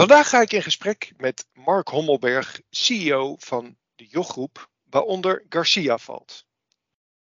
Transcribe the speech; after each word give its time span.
Vandaag 0.00 0.28
ga 0.28 0.40
ik 0.40 0.52
in 0.52 0.62
gesprek 0.62 1.12
met 1.16 1.46
Mark 1.52 1.88
Hommelberg, 1.88 2.60
CEO 2.70 3.36
van 3.38 3.76
de 3.94 4.06
Jochgroep, 4.06 4.70
waaronder 4.84 5.44
Garcia 5.48 5.98
valt. 5.98 6.46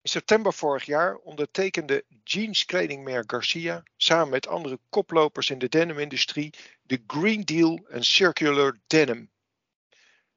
In 0.01 0.09
september 0.09 0.53
vorig 0.53 0.85
jaar 0.85 1.15
ondertekende 1.15 2.05
jeanskledingmerk 2.23 3.31
Garcia 3.31 3.83
samen 3.97 4.29
met 4.29 4.47
andere 4.47 4.79
koplopers 4.89 5.49
in 5.49 5.59
de 5.59 5.69
denimindustrie 5.69 6.53
de 6.81 7.03
Green 7.07 7.41
Deal 7.41 7.85
en 7.89 8.03
Circular 8.03 8.77
Denim. 8.87 9.31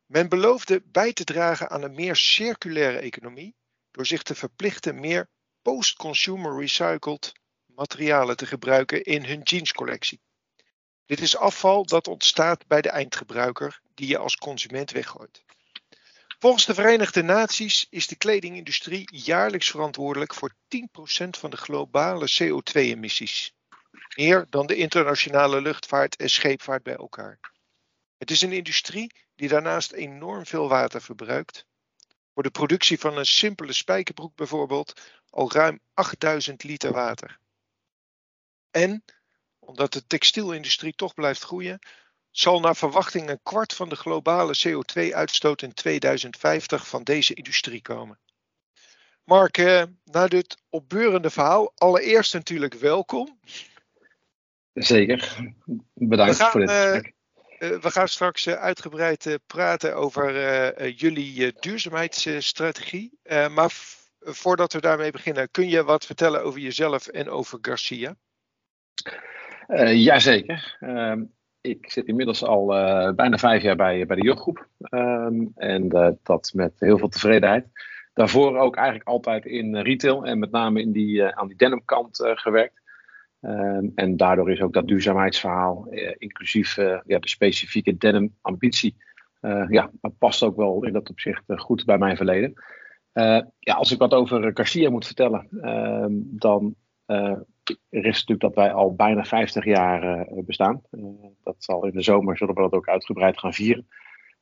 Men 0.07 0.29
beloofde 0.29 0.83
bij 0.85 1.13
te 1.13 1.25
dragen 1.25 1.71
aan 1.71 1.83
een 1.83 1.95
meer 1.95 2.17
circulaire 2.17 2.99
economie 2.99 3.57
door 3.91 4.07
zich 4.07 4.23
te 4.23 4.35
verplichten 4.35 5.01
meer 5.01 5.29
post-consumer 5.63 6.59
recycled 6.61 7.33
materialen 7.67 8.37
te 8.37 8.47
gebruiken 8.47 9.03
in 9.05 9.25
hun 9.25 9.43
jeanscollectie. 9.43 10.21
Dit 11.09 11.21
is 11.21 11.37
afval 11.37 11.85
dat 11.85 12.09
ontstaat 12.09 12.67
bij 12.67 12.81
de 12.81 12.89
eindgebruiker 12.89 13.81
die 13.95 14.09
je 14.09 14.19
als 14.19 14.37
consument 14.37 14.91
weggooit. 14.91 15.45
Volgens 16.39 16.67
de 16.67 16.75
Verenigde 16.75 17.23
Naties 17.23 17.87
is 17.91 18.07
de 18.07 18.17
kledingindustrie 18.17 19.17
jaarlijks 19.17 19.71
verantwoordelijk 19.71 20.35
voor 20.35 20.53
10% 20.53 21.29
van 21.29 21.51
de 21.51 21.57
globale 21.57 22.29
CO2-emissies. 22.31 23.51
Meer 24.17 24.47
dan 24.51 24.67
de 24.67 24.75
internationale 24.77 25.61
luchtvaart 25.61 26.17
en 26.17 26.31
scheepvaart 26.31 26.83
bij 26.83 26.97
elkaar. 26.97 27.41
Het 28.19 28.31
is 28.31 28.43
een 28.43 28.53
industrie 28.53 29.13
die 29.35 29.49
daarnaast 29.49 29.93
enorm 29.93 30.47
veel 30.47 30.69
water 30.69 31.03
verbruikt. 31.03 31.67
Voor 32.35 32.43
de 32.43 32.51
productie 32.51 32.99
van 32.99 33.19
een 33.19 33.27
simpele 33.27 33.73
spijkerbroek 33.73 34.35
bijvoorbeeld 34.35 35.01
al 35.31 35.53
ruim 35.53 35.81
8000 35.95 36.63
liter 36.63 36.93
water. 36.93 37.39
En, 38.71 39.05
omdat 39.69 39.93
de 39.93 40.07
textielindustrie 40.07 40.95
toch 40.95 41.15
blijft 41.15 41.43
groeien, 41.43 41.79
zal 42.31 42.61
naar 42.61 42.77
verwachting 42.77 43.29
een 43.29 43.41
kwart 43.43 43.75
van 43.75 43.89
de 43.89 43.97
globale 43.97 44.59
CO2-uitstoot 44.67 45.63
in 45.63 45.73
2050 45.73 46.89
van 46.89 47.03
deze 47.03 47.35
industrie 47.35 47.83
komen. 47.83 48.19
Mark, 49.25 49.59
eh, 49.59 49.83
na 50.05 50.27
dit 50.27 50.57
opbeurende 50.69 51.31
verhaal, 51.31 51.73
allereerst 51.75 52.35
natuurlijk 52.35 52.75
welkom. 52.75 53.41
Zeker, 54.73 55.37
bedankt 55.95 56.37
gaan, 56.37 56.51
voor 56.51 56.61
dit 56.61 56.71
eh, 56.71 56.83
gesprek. 56.83 57.13
Uh, 57.59 57.79
we 57.79 57.91
gaan 57.91 58.09
straks 58.09 58.47
uh, 58.47 58.55
uitgebreid 58.55 59.27
uh, 59.27 59.35
praten 59.47 59.97
over 59.97 60.91
jullie 60.91 61.53
duurzaamheidsstrategie. 61.61 63.19
maar 63.51 63.73
voordat 64.21 64.73
we 64.73 64.81
daarmee 64.81 65.11
beginnen, 65.11 65.51
kun 65.51 65.69
je 65.69 65.85
wat 65.85 66.07
vertellen 66.07 66.43
over 66.43 66.61
jezelf 66.61 67.07
en 67.07 67.31
over 67.31 67.59
Garcia? 67.63 68.17
Jazeker. 69.95 70.77
Ehm, 70.81 71.25
ik 71.61 71.91
zit 71.91 72.07
inmiddels 72.07 72.45
al 72.45 72.67
bijna 73.15 73.39
vijf 73.39 73.63
jaar 73.63 73.77
bij, 73.77 74.07
bij 74.07 74.17
de 74.17 74.23
jeugdgroep. 74.23 74.69
Um, 74.91 75.53
en 75.55 75.89
dat 76.23 76.51
met 76.55 76.73
heel 76.79 76.99
veel 76.99 77.09
tevredenheid. 77.09 77.67
Daarvoor 78.13 78.59
ook 78.59 78.77
eigenlijk 78.77 79.09
altijd 79.09 79.45
in 79.45 79.77
retail 79.77 80.25
en 80.25 80.39
met 80.39 80.51
name 80.51 80.81
in 80.81 80.93
die, 80.93 81.25
aan 81.25 81.49
die 81.49 81.83
gewerkt. 82.19 82.81
Um, 83.41 83.93
en 83.95 84.17
daardoor 84.17 84.51
is 84.51 84.61
ook 84.61 84.73
dat 84.73 84.87
duurzaamheidsverhaal, 84.87 85.87
eh, 85.91 86.15
inclusief 86.19 86.77
uh, 86.77 87.01
ja, 87.07 87.19
de 87.19 87.29
specifieke 87.29 87.97
denim-ambitie, 87.97 88.97
uh, 89.41 89.65
ja, 89.69 89.91
past 90.19 90.43
ook 90.43 90.57
wel 90.57 90.85
in 90.85 90.93
dat 90.93 91.11
opzicht 91.11 91.43
goed 91.47 91.85
bij 91.85 91.99
mijn 91.99 92.17
verleden. 92.17 92.53
ja, 93.59 93.75
als 93.75 93.93
ik 93.93 93.99
wat 93.99 94.13
over 94.13 94.51
Garcia 94.55 94.91
moet 94.91 95.07
vertellen, 95.07 95.49
ehm, 95.61 96.13
dan 97.91 98.05
is 98.05 98.25
natuurlijk 98.25 98.41
dat 98.41 98.55
wij 98.55 98.73
al 98.73 98.95
bijna 98.95 99.25
50 99.25 99.65
jaar 99.65 100.27
bestaan. 100.45 100.83
dat 101.43 101.57
zal 101.59 101.87
in 101.87 101.93
de 101.93 102.03
zomer, 102.03 102.37
zullen 102.37 102.55
we 102.55 102.61
dat 102.61 102.73
ook 102.73 102.89
uitgebreid 102.89 103.39
gaan 103.39 103.53
vieren. 103.53 103.87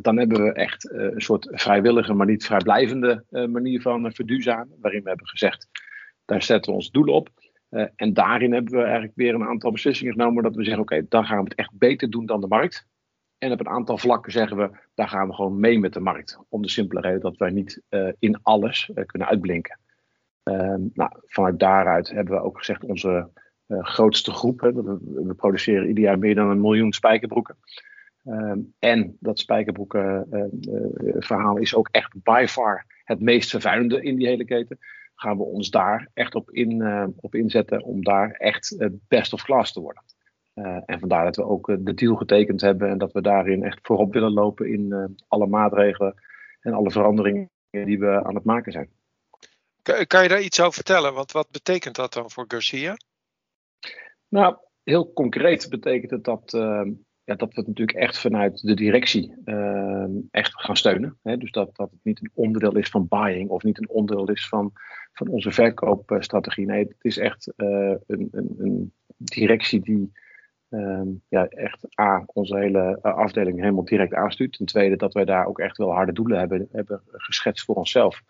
Dan 0.01 0.17
hebben 0.17 0.43
we 0.43 0.53
echt 0.53 0.91
een 0.91 1.21
soort 1.21 1.47
vrijwillige, 1.51 2.13
maar 2.13 2.25
niet 2.25 2.45
vrijblijvende 2.45 3.23
manier 3.29 3.81
van 3.81 4.13
verduurzamen. 4.13 4.77
Waarin 4.81 5.03
we 5.03 5.09
hebben 5.09 5.27
gezegd: 5.27 5.67
daar 6.25 6.43
zetten 6.43 6.71
we 6.71 6.77
ons 6.77 6.91
doelen 6.91 7.13
op. 7.13 7.29
En 7.95 8.13
daarin 8.13 8.53
hebben 8.53 8.73
we 8.73 8.83
eigenlijk 8.83 9.15
weer 9.15 9.33
een 9.33 9.47
aantal 9.47 9.71
beslissingen 9.71 10.13
genomen 10.13 10.43
dat 10.43 10.55
we 10.55 10.63
zeggen, 10.63 10.81
oké, 10.81 11.05
dan 11.09 11.25
gaan 11.25 11.37
we 11.37 11.43
het 11.43 11.55
echt 11.55 11.71
beter 11.73 12.09
doen 12.09 12.25
dan 12.25 12.41
de 12.41 12.47
markt. 12.47 12.87
En 13.37 13.51
op 13.51 13.59
een 13.59 13.69
aantal 13.69 13.97
vlakken 13.97 14.31
zeggen 14.31 14.57
we, 14.57 14.69
daar 14.93 15.07
gaan 15.07 15.27
we 15.27 15.33
gewoon 15.33 15.59
mee 15.59 15.79
met 15.79 15.93
de 15.93 15.99
markt. 15.99 16.39
Om 16.49 16.61
de 16.61 16.69
simpele 16.69 17.01
reden 17.01 17.21
dat 17.21 17.37
wij 17.37 17.49
niet 17.49 17.81
in 18.19 18.39
alles 18.43 18.91
kunnen 19.05 19.27
uitblinken. 19.27 19.79
Ehm, 20.43 20.81
nou, 20.93 21.11
vanuit 21.25 21.59
daaruit 21.59 22.09
hebben 22.09 22.33
we 22.33 22.43
ook 22.43 22.57
gezegd, 22.57 22.83
onze 22.83 23.29
grootste 23.67 24.31
groep, 24.31 24.61
hè, 24.61 24.73
we, 24.73 24.97
we, 25.03 25.33
produceren 25.33 25.87
ieder 25.87 26.03
jaar 26.03 26.19
meer 26.19 26.35
dan 26.35 26.49
een 26.49 26.61
miljoen 26.61 26.93
spijkerbroeken. 26.93 27.57
Um, 28.25 28.73
en 28.79 29.17
dat 29.19 29.39
spijkerbroeken 29.39 30.27
verhaal 31.19 31.57
is 31.57 31.75
ook 31.75 31.87
echt 31.91 32.23
by 32.23 32.45
far 32.47 32.85
het 33.03 33.19
meest 33.19 33.49
vervuilende 33.49 34.01
in 34.01 34.15
die 34.15 34.27
hele 34.27 34.45
keten 34.45 34.77
gaan 35.21 35.37
we 35.37 35.43
ons 35.43 35.69
daar 35.69 36.09
echt 36.13 36.35
op, 36.35 36.51
in, 36.51 36.71
uh, 36.71 37.07
op 37.15 37.35
inzetten 37.35 37.83
om 37.83 38.03
daar 38.03 38.31
echt 38.31 38.71
uh, 38.71 38.87
best 39.07 39.33
of 39.33 39.43
class 39.43 39.73
te 39.73 39.79
worden. 39.79 40.03
Uh, 40.55 40.77
en 40.85 40.99
vandaar 40.99 41.25
dat 41.25 41.35
we 41.35 41.43
ook 41.43 41.65
de 41.79 41.93
deal 41.93 42.15
getekend 42.15 42.61
hebben 42.61 42.89
en 42.89 42.97
dat 42.97 43.11
we 43.11 43.21
daarin 43.21 43.63
echt 43.63 43.79
voorop 43.81 44.13
willen 44.13 44.33
lopen 44.33 44.71
in 44.71 45.15
alle 45.27 45.47
maatregelen 45.47 46.13
en 46.59 46.73
alle 46.73 46.91
veranderingen 46.91 47.49
die 47.69 47.99
we 47.99 48.23
aan 48.23 48.35
het 48.35 48.43
maken 48.43 48.71
zijn. 48.71 48.89
Kan, 49.81 50.07
kan 50.07 50.23
je 50.23 50.29
daar 50.29 50.41
iets 50.41 50.59
over 50.59 50.73
vertellen? 50.73 51.13
Want 51.13 51.31
wat 51.31 51.51
betekent 51.51 51.95
dat 51.95 52.13
dan 52.13 52.31
voor 52.31 52.45
Garcia? 52.47 52.97
Nou, 54.27 54.57
heel 54.83 55.13
concreet 55.13 55.69
betekent 55.69 56.11
het 56.11 56.23
dat 56.23 56.53
dat 57.35 57.53
we 57.53 57.59
het 57.59 57.67
natuurlijk 57.67 57.97
echt 57.97 58.19
vanuit 58.19 58.61
de 58.61 58.73
directie 58.73 59.33
uh, 59.45 60.05
echt 60.31 60.61
gaan 60.61 60.77
steunen. 60.77 61.17
Hè? 61.23 61.37
Dus 61.37 61.51
dat, 61.51 61.75
dat 61.75 61.91
het 61.91 61.99
niet 62.03 62.21
een 62.21 62.31
onderdeel 62.33 62.75
is 62.75 62.89
van 62.89 63.07
buying 63.07 63.49
of 63.49 63.63
niet 63.63 63.77
een 63.77 63.89
onderdeel 63.89 64.29
is 64.29 64.47
van, 64.47 64.71
van 65.13 65.27
onze 65.27 65.51
verkoopstrategie. 65.51 66.65
Nee, 66.65 66.83
het 66.83 66.95
is 67.03 67.17
echt 67.17 67.53
uh, 67.57 67.95
een, 68.07 68.27
een, 68.31 68.55
een, 68.57 68.93
directie 69.17 69.79
die 69.79 70.11
ehm, 70.69 71.07
ja, 71.27 71.47
echt 71.47 71.99
A, 71.99 72.23
onze 72.25 72.57
hele 72.57 73.01
afdeling 73.01 73.59
helemaal 73.59 73.85
direct 73.85 74.13
aanstuurt. 74.13 74.57
Ten 74.57 74.65
tweede 74.65 74.95
dat 74.95 75.13
wij 75.13 75.25
daar 75.25 75.45
ook 75.45 75.59
echt 75.59 75.77
wel 75.77 75.93
harde 75.93 76.13
doelen 76.13 76.39
hebben, 76.39 76.67
hebben 76.71 77.01
geschetst 77.07 77.65
voor 77.65 77.75
onszelf, 77.75 78.21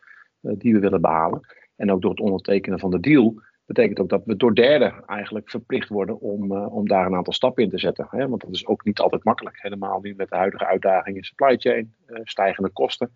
die 0.42 0.74
we 0.74 0.80
willen 0.80 1.02
behalen. 1.02 1.42
En 1.76 1.92
ook 1.92 2.02
door 2.02 2.12
het 2.12 2.20
ondertekenen 2.20 2.80
van 2.80 2.92
de 2.92 3.00
deal 3.00 3.42
betekent 3.74 4.00
ook 4.00 4.10
dat 4.10 4.26
we 4.26 4.36
door 4.36 4.56
derden 4.56 5.06
eigenlijk 5.06 5.50
verplicht 5.50 5.90
worden 5.90 6.20
om, 6.20 6.52
om 6.52 6.88
daar 6.88 7.06
een 7.06 7.16
aantal 7.16 7.34
stappen 7.34 7.64
in 7.64 7.70
te 7.70 7.80
zetten. 7.80 8.08
Hè? 8.10 8.28
Want 8.28 8.42
dat 8.42 8.54
is 8.54 8.66
ook 8.66 8.86
niet 8.86 9.00
altijd 9.00 9.24
makkelijk. 9.24 9.62
Helemaal 9.62 10.00
niet 10.02 10.18
met 10.18 10.30
de 10.30 10.36
huidige 10.36 10.66
uitdagingen 10.66 11.18
in 11.18 11.24
supply 11.24 11.58
chain, 11.58 11.94
stijgende 12.24 12.70
kosten. 12.70 13.12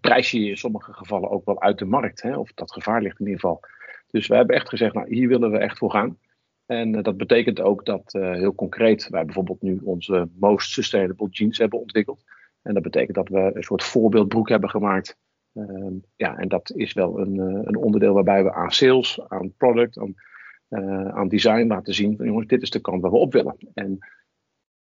prijs 0.00 0.30
je 0.30 0.48
in 0.48 0.56
sommige 0.56 0.92
gevallen 0.92 1.30
ook 1.30 1.44
wel 1.44 1.60
uit 1.60 1.78
de 1.78 1.84
markt. 1.84 2.22
Hè? 2.22 2.36
Of 2.36 2.52
dat 2.54 2.72
gevaar 2.72 3.02
ligt 3.02 3.20
in 3.20 3.26
ieder 3.26 3.40
geval. 3.40 3.60
Dus 4.10 4.26
we 4.26 4.34
hebben 4.34 4.56
echt 4.56 4.68
gezegd, 4.68 4.94
nou 4.94 5.14
hier 5.14 5.28
willen 5.28 5.50
we 5.50 5.58
echt 5.58 5.78
voor 5.78 5.90
gaan. 5.90 6.18
En 6.66 6.94
uh, 6.94 7.02
dat 7.02 7.16
betekent 7.16 7.60
ook 7.60 7.84
dat 7.84 8.14
uh, 8.14 8.32
heel 8.32 8.54
concreet 8.54 9.08
wij 9.08 9.24
bijvoorbeeld 9.24 9.62
nu 9.62 9.80
onze 9.84 10.28
Most 10.38 10.70
Sustainable 10.70 11.28
Jeans 11.30 11.58
hebben 11.58 11.80
ontwikkeld. 11.80 12.24
En 12.62 12.74
dat 12.74 12.82
betekent 12.82 13.16
dat 13.16 13.28
we 13.28 13.50
een 13.54 13.62
soort 13.62 13.84
voorbeeldbroek 13.84 14.48
hebben 14.48 14.70
gemaakt. 14.70 15.16
Uh, 15.54 15.92
ja, 16.16 16.36
en 16.36 16.48
dat 16.48 16.72
is 16.74 16.92
wel 16.92 17.18
een, 17.18 17.34
uh, 17.34 17.60
een, 17.62 17.76
onderdeel 17.76 18.14
waarbij 18.14 18.44
we 18.44 18.52
aan 18.52 18.70
sales, 18.70 19.20
aan 19.28 19.54
product, 19.56 19.98
aan, 19.98 20.14
aan 21.12 21.28
design 21.28 21.66
laten 21.66 21.94
zien 21.94 22.16
van 22.16 22.26
jongens, 22.26 22.46
dit 22.46 22.62
is 22.62 22.70
de 22.70 22.80
kant 22.80 23.02
waar 23.02 23.10
we 23.10 23.16
op 23.16 23.32
willen. 23.32 23.56
En 23.74 23.98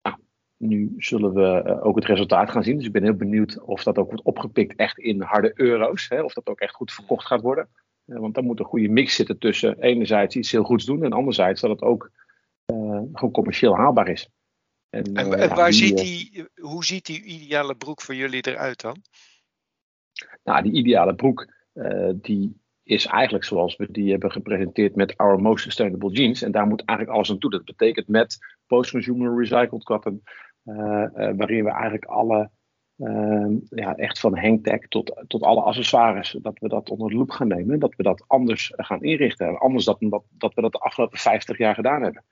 nou, 0.02 0.16
nu 0.56 0.94
zullen 0.96 1.32
we 1.34 1.80
ook 1.82 1.96
het 1.96 2.04
resultaat 2.04 2.50
gaan 2.50 2.62
zien. 2.62 2.76
Dus 2.76 2.86
ik 2.86 2.92
ben 2.92 3.02
heel 3.02 3.14
benieuwd 3.14 3.60
of 3.60 3.82
dat 3.82 3.98
ook 3.98 4.08
wordt 4.08 4.24
opgepikt 4.24 4.76
echt 4.76 4.98
in 4.98 5.22
harde 5.22 5.52
euro's. 5.54 6.08
Hè, 6.08 6.22
of 6.22 6.32
dat 6.32 6.46
ook 6.46 6.60
echt 6.60 6.74
goed 6.74 6.92
verkocht 6.92 7.26
gaat 7.26 7.40
worden. 7.40 7.68
Want 8.04 8.34
dan 8.34 8.44
moet 8.44 8.58
een 8.58 8.64
goede 8.64 8.88
mix 8.88 9.14
zitten 9.14 9.38
tussen 9.38 9.80
enerzijds 9.80 10.36
iets 10.36 10.52
heel 10.52 10.64
goeds 10.64 10.84
doen 10.84 11.04
en 11.04 11.12
anderzijds 11.12 11.60
dat 11.60 11.70
het 11.70 11.82
ook 11.82 12.10
uh, 12.72 13.00
gewoon 13.12 13.30
commercieel 13.30 13.76
haalbaar 13.76 14.08
is. 14.08 14.28
En, 14.90 15.04
en, 15.04 15.26
uh, 15.26 15.32
en 15.32 15.48
ja, 15.48 15.54
waar 15.54 15.70
die, 15.70 15.78
ziet 15.78 15.98
die, 15.98 16.48
hoe 16.60 16.84
ziet 16.84 17.06
die 17.06 17.22
ideale 17.22 17.74
broek 17.74 18.00
voor 18.00 18.14
jullie 18.14 18.46
eruit 18.46 18.80
dan? 18.80 19.02
Nou, 20.44 20.62
die 20.62 20.72
ideale 20.72 21.14
broek 21.14 21.52
uh, 21.74 22.10
die 22.14 22.62
is 22.82 23.06
eigenlijk 23.06 23.44
zoals 23.44 23.76
we 23.76 23.90
die 23.90 24.10
hebben 24.10 24.32
gepresenteerd 24.32 24.94
met 24.96 25.16
Our 25.16 25.40
Most 25.40 25.64
Sustainable 25.64 26.10
Jeans. 26.10 26.42
En 26.42 26.52
daar 26.52 26.66
moet 26.66 26.84
eigenlijk 26.84 27.18
alles 27.18 27.30
aan 27.30 27.38
toe. 27.38 27.50
Dat 27.50 27.64
betekent 27.64 28.08
met 28.08 28.38
post-consumer 28.66 29.38
recycled 29.38 29.84
cotton, 29.84 30.22
waarin 31.36 31.64
we 31.64 31.70
eigenlijk 31.70 32.04
alle 32.04 32.50
Uh, 32.96 33.56
ja, 33.68 33.94
echt 33.94 34.20
van 34.20 34.38
hangtag 34.38 34.78
tot, 34.88 35.24
tot 35.26 35.42
alle 35.42 35.60
accessoires, 35.60 36.36
dat 36.42 36.58
we 36.58 36.68
dat 36.68 36.90
onder 36.90 37.10
de 37.10 37.16
loep 37.16 37.30
gaan 37.30 37.48
nemen. 37.48 37.78
Dat 37.78 37.94
we 37.96 38.02
dat 38.02 38.24
anders 38.26 38.72
gaan 38.76 39.02
inrichten. 39.02 39.58
Anders 39.58 39.84
dan 39.84 39.96
dat, 39.98 40.24
dat 40.30 40.54
we 40.54 40.60
dat 40.60 40.72
de 40.72 40.78
afgelopen 40.78 41.18
50 41.18 41.58
jaar 41.58 41.74
gedaan 41.74 42.02
hebben. 42.02 42.24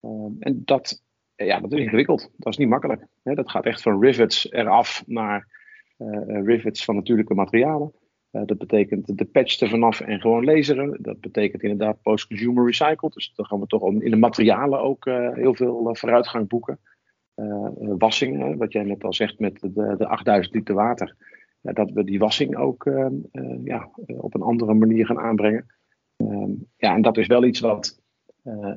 Uh, 0.00 0.10
en 0.38 0.62
dat, 0.64 1.02
ja, 1.34 1.60
dat 1.60 1.72
is 1.72 1.78
ingewikkeld. 1.78 2.30
Dat 2.36 2.52
is 2.52 2.58
niet 2.58 2.68
makkelijk. 2.68 3.06
Dat 3.22 3.50
gaat 3.50 3.64
echt 3.64 3.82
van 3.82 4.00
rivets 4.00 4.50
eraf 4.50 5.02
naar 5.06 5.61
rivets 6.44 6.84
van 6.84 6.94
natuurlijke 6.94 7.34
materialen. 7.34 7.92
Eh, 8.32 8.42
dat 8.46 8.58
betekent 8.58 9.18
de 9.18 9.24
patch 9.24 9.60
er 9.60 9.68
vanaf 9.68 10.00
en 10.00 10.20
gewoon 10.20 10.44
laseren. 10.44 10.98
Dat 11.02 11.20
betekent 11.20 11.62
inderdaad 11.62 12.02
post-consumer 12.02 12.66
recycled. 12.66 13.12
Dus 13.12 13.32
dan 13.34 13.46
gaan 13.46 13.60
we 13.60 13.66
toch 13.66 13.92
in 13.92 14.10
de 14.10 14.16
materialen 14.16 14.80
ook 14.80 15.06
eh, 15.06 15.32
heel 15.32 15.54
veel 15.54 15.88
vooruitgang 15.92 16.48
boeken. 16.48 16.78
Wassing, 17.98 18.56
wat 18.56 18.72
jij 18.72 18.82
net 18.82 19.04
al 19.04 19.12
zegt 19.12 19.38
met 19.38 19.60
de, 19.60 19.94
de 19.98 20.06
8000 20.06 20.54
liter 20.54 20.74
water. 20.74 21.16
Dat 21.60 21.90
we 21.90 22.04
die 22.04 22.18
wassing 22.18 22.56
ook 22.56 22.90
ja, 23.64 23.90
op 24.06 24.34
een 24.34 24.42
andere 24.42 24.74
manier 24.74 25.06
gaan 25.06 25.18
aanbrengen. 25.18 25.66
Ehm, 26.16 26.50
ja, 26.76 26.94
en 26.94 27.02
dat 27.02 27.16
is 27.16 27.26
wel 27.26 27.44
iets 27.44 27.60
wat, 27.60 28.02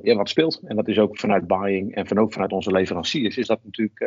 ja, 0.02 0.16
wat 0.16 0.30
speelt. 0.30 0.62
En 0.64 0.76
dat 0.76 0.88
is 0.88 1.00
ook 1.00 1.20
vanuit 1.20 1.48
buying 1.48 1.96
en 1.96 2.08
van 2.08 2.20
ook 2.20 2.34
vanuit 2.34 2.52
onze 2.52 2.72
leveranciers. 2.72 3.38
Is 3.38 3.48
dat 3.48 3.64
natuurlijk 3.64 4.00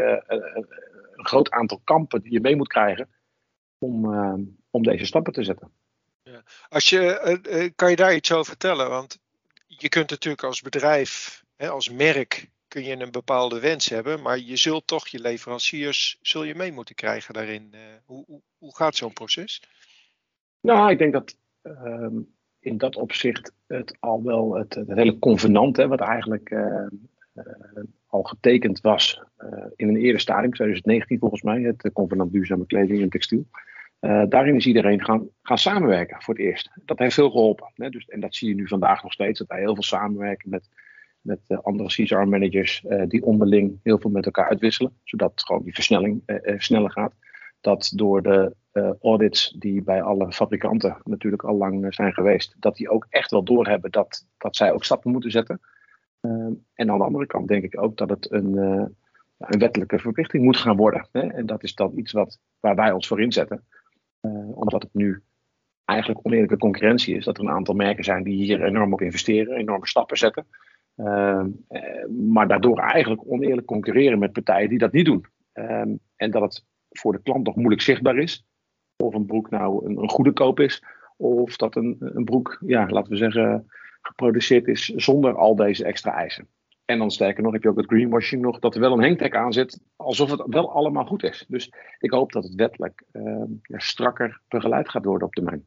een 1.18 1.26
groot 1.26 1.50
aantal 1.50 1.80
kampen 1.84 2.22
die 2.22 2.32
je 2.32 2.40
mee 2.40 2.56
moet 2.56 2.68
krijgen 2.68 3.08
om, 3.78 4.06
om 4.70 4.82
deze 4.82 5.04
stappen 5.04 5.32
te 5.32 5.44
zetten. 5.44 5.72
Ja. 6.22 6.42
Als 6.68 6.88
je, 6.88 7.72
kan 7.76 7.90
je 7.90 7.96
daar 7.96 8.14
iets 8.14 8.32
over 8.32 8.44
vertellen? 8.44 8.88
Want 8.88 9.18
je 9.66 9.88
kunt 9.88 10.10
natuurlijk 10.10 10.42
als 10.42 10.62
bedrijf, 10.62 11.42
hè, 11.56 11.68
als 11.68 11.90
merk, 11.90 12.50
kun 12.68 12.84
je 12.84 13.00
een 13.00 13.10
bepaalde 13.10 13.60
wens 13.60 13.88
hebben, 13.88 14.22
maar 14.22 14.38
je 14.38 14.56
zult 14.56 14.86
toch 14.86 15.08
je 15.08 15.20
leveranciers 15.20 16.18
zul 16.20 16.44
je 16.44 16.54
mee 16.54 16.72
moeten 16.72 16.94
krijgen 16.94 17.34
daarin. 17.34 17.70
Uh, 17.74 17.80
hoe, 18.04 18.24
hoe, 18.26 18.42
hoe, 18.58 18.76
gaat 18.76 18.96
zo'n 18.96 19.12
proces? 19.12 19.62
Nou, 20.60 20.90
ik 20.90 20.98
denk 20.98 21.12
dat 21.12 21.36
uh, 21.62 22.08
in 22.58 22.78
dat 22.78 22.96
opzicht 22.96 23.52
het 23.66 23.96
al 24.00 24.22
wel 24.22 24.54
het, 24.54 24.74
het 24.74 24.94
hele 24.94 25.18
convenant, 25.18 25.76
hè, 25.76 25.88
wat 25.88 26.00
eigenlijk 26.00 26.50
uh, 26.50 26.86
al 28.08 28.22
getekend 28.22 28.80
was 28.80 29.22
in 29.76 29.88
een 29.88 29.96
eerder 29.96 30.20
stadium, 30.20 30.52
2019 30.52 31.18
volgens 31.18 31.42
mij, 31.42 31.60
het 31.62 31.90
convenant 31.92 32.32
duurzame 32.32 32.66
kleding 32.66 33.02
en 33.02 33.08
textiel. 33.08 33.46
daarin 34.28 34.54
is 34.56 34.66
iedereen 34.66 35.04
gaan, 35.04 35.28
gaan 35.42 35.58
samenwerken 35.58 36.22
voor 36.22 36.34
het 36.34 36.42
eerst. 36.42 36.70
Dat 36.84 36.98
heeft 36.98 37.14
veel 37.14 37.30
geholpen. 37.30 37.70
Hè? 37.74 37.90
Dus, 37.90 38.06
en 38.06 38.20
dat 38.20 38.34
zie 38.34 38.48
je 38.48 38.54
nu 38.54 38.68
vandaag 38.68 39.02
nog 39.02 39.12
steeds, 39.12 39.38
dat 39.38 39.48
wij 39.48 39.58
heel 39.58 39.74
veel 39.74 39.82
samenwerken 39.82 40.50
met 40.50 40.68
met 41.20 41.62
andere 41.62 41.88
CSR-managers 41.88 42.84
die 43.08 43.24
onderling 43.24 43.80
heel 43.82 43.98
veel 43.98 44.10
met 44.10 44.24
elkaar 44.24 44.48
uitwisselen, 44.48 44.92
zodat 45.04 45.32
gewoon 45.44 45.62
die 45.62 45.74
versnelling 45.74 46.22
sneller 46.56 46.90
gaat. 46.90 47.14
Dat 47.60 47.92
door 47.94 48.22
de 48.22 48.54
audits 49.00 49.54
die 49.58 49.82
bij 49.82 50.02
alle 50.02 50.32
fabrikanten 50.32 50.96
natuurlijk 51.04 51.44
al 51.44 51.56
lang 51.56 51.94
zijn 51.94 52.12
geweest, 52.12 52.54
dat 52.58 52.76
die 52.76 52.90
ook 52.90 53.06
echt 53.10 53.30
wel 53.30 53.42
doorhebben 53.42 53.90
dat, 53.90 54.26
dat 54.38 54.56
zij 54.56 54.72
ook 54.72 54.84
stappen 54.84 55.10
moeten 55.10 55.30
zetten. 55.30 55.60
Ehm, 56.20 56.52
en 56.74 56.90
aan 56.90 56.98
de 56.98 57.04
andere 57.04 57.26
kant 57.26 57.48
denk 57.48 57.64
ik 57.64 57.82
ook 57.82 57.96
dat 57.96 58.10
het 58.10 58.32
een, 58.32 58.56
een 59.38 59.58
wettelijke 59.58 59.98
verplichting 59.98 60.44
moet 60.44 60.56
gaan 60.56 60.76
worden. 60.76 61.08
Hè? 61.12 61.20
En 61.20 61.46
dat 61.46 61.62
is 61.62 61.74
dan 61.74 61.92
iets 61.98 62.12
wat, 62.12 62.38
waar 62.60 62.74
wij 62.74 62.92
ons 62.92 63.08
voor 63.08 63.20
inzetten. 63.20 63.64
omdat 64.54 64.82
het 64.82 64.94
nu 64.94 65.22
eigenlijk 65.88 66.20
oneerlijke 66.22 66.56
concurrentie 66.56 67.16
is. 67.16 67.24
Dat 67.24 67.38
er 67.38 67.44
een 67.44 67.50
aantal 67.50 67.74
merken 67.74 68.04
zijn 68.04 68.22
die 68.22 68.34
hier 68.34 68.64
enorm 68.64 68.92
op 68.92 69.00
investeren, 69.00 69.56
enorme 69.56 69.86
stappen 69.86 70.16
zetten. 70.16 70.46
Ehm, 70.96 71.48
eh, 71.68 72.06
maar 72.08 72.48
daardoor 72.48 72.78
eigenlijk 72.78 73.22
oneerlijk 73.26 73.66
concurreren 73.66 74.18
met 74.18 74.32
partijen 74.32 74.68
die 74.68 74.78
dat 74.78 74.92
niet 74.92 75.04
doen. 75.04 75.24
Ehm, 75.52 75.94
en 76.16 76.30
dat 76.30 76.42
het 76.42 76.64
voor 76.90 77.12
de 77.12 77.22
klant 77.22 77.46
nog 77.46 77.56
moeilijk 77.56 77.82
zichtbaar 77.82 78.16
is. 78.16 78.46
Of 78.96 79.14
een 79.14 79.26
broek 79.26 79.50
nou 79.50 79.86
een, 79.86 79.96
een 79.98 80.10
goede 80.10 80.32
koop 80.32 80.60
is. 80.60 80.82
Of 81.16 81.56
dat 81.56 81.76
een, 81.76 81.96
een 81.98 82.24
broek, 82.24 82.58
ja, 82.66 82.86
laten 82.86 83.10
we 83.10 83.16
zeggen, 83.16 83.66
geproduceerd 84.00 84.66
is 84.66 84.84
zonder 84.84 85.36
al 85.36 85.56
deze 85.56 85.84
extra 85.84 86.14
eisen. 86.14 86.48
En 86.84 86.98
dan 86.98 87.10
sterker 87.10 87.42
nog 87.42 87.52
heb 87.52 87.62
je 87.62 87.68
ook 87.68 87.76
het 87.76 87.86
greenwashing 87.86 88.42
nog, 88.42 88.58
dat 88.58 88.74
er 88.74 88.80
wel 88.80 88.92
een 88.92 89.02
hangtag 89.02 89.30
aan 89.30 89.52
zit, 89.52 89.80
alsof 89.96 90.30
het 90.30 90.42
wel 90.46 90.72
allemaal 90.72 91.04
goed 91.04 91.22
is. 91.22 91.44
Dus 91.48 91.72
ik 91.98 92.10
hoop 92.10 92.32
dat 92.32 92.44
het 92.44 92.54
wettelijk 92.54 93.02
uh, 93.12 93.42
ja, 93.62 93.78
strakker 93.78 94.40
begeleid 94.48 94.88
gaat 94.88 95.04
worden 95.04 95.26
op 95.26 95.34
termijn. 95.34 95.66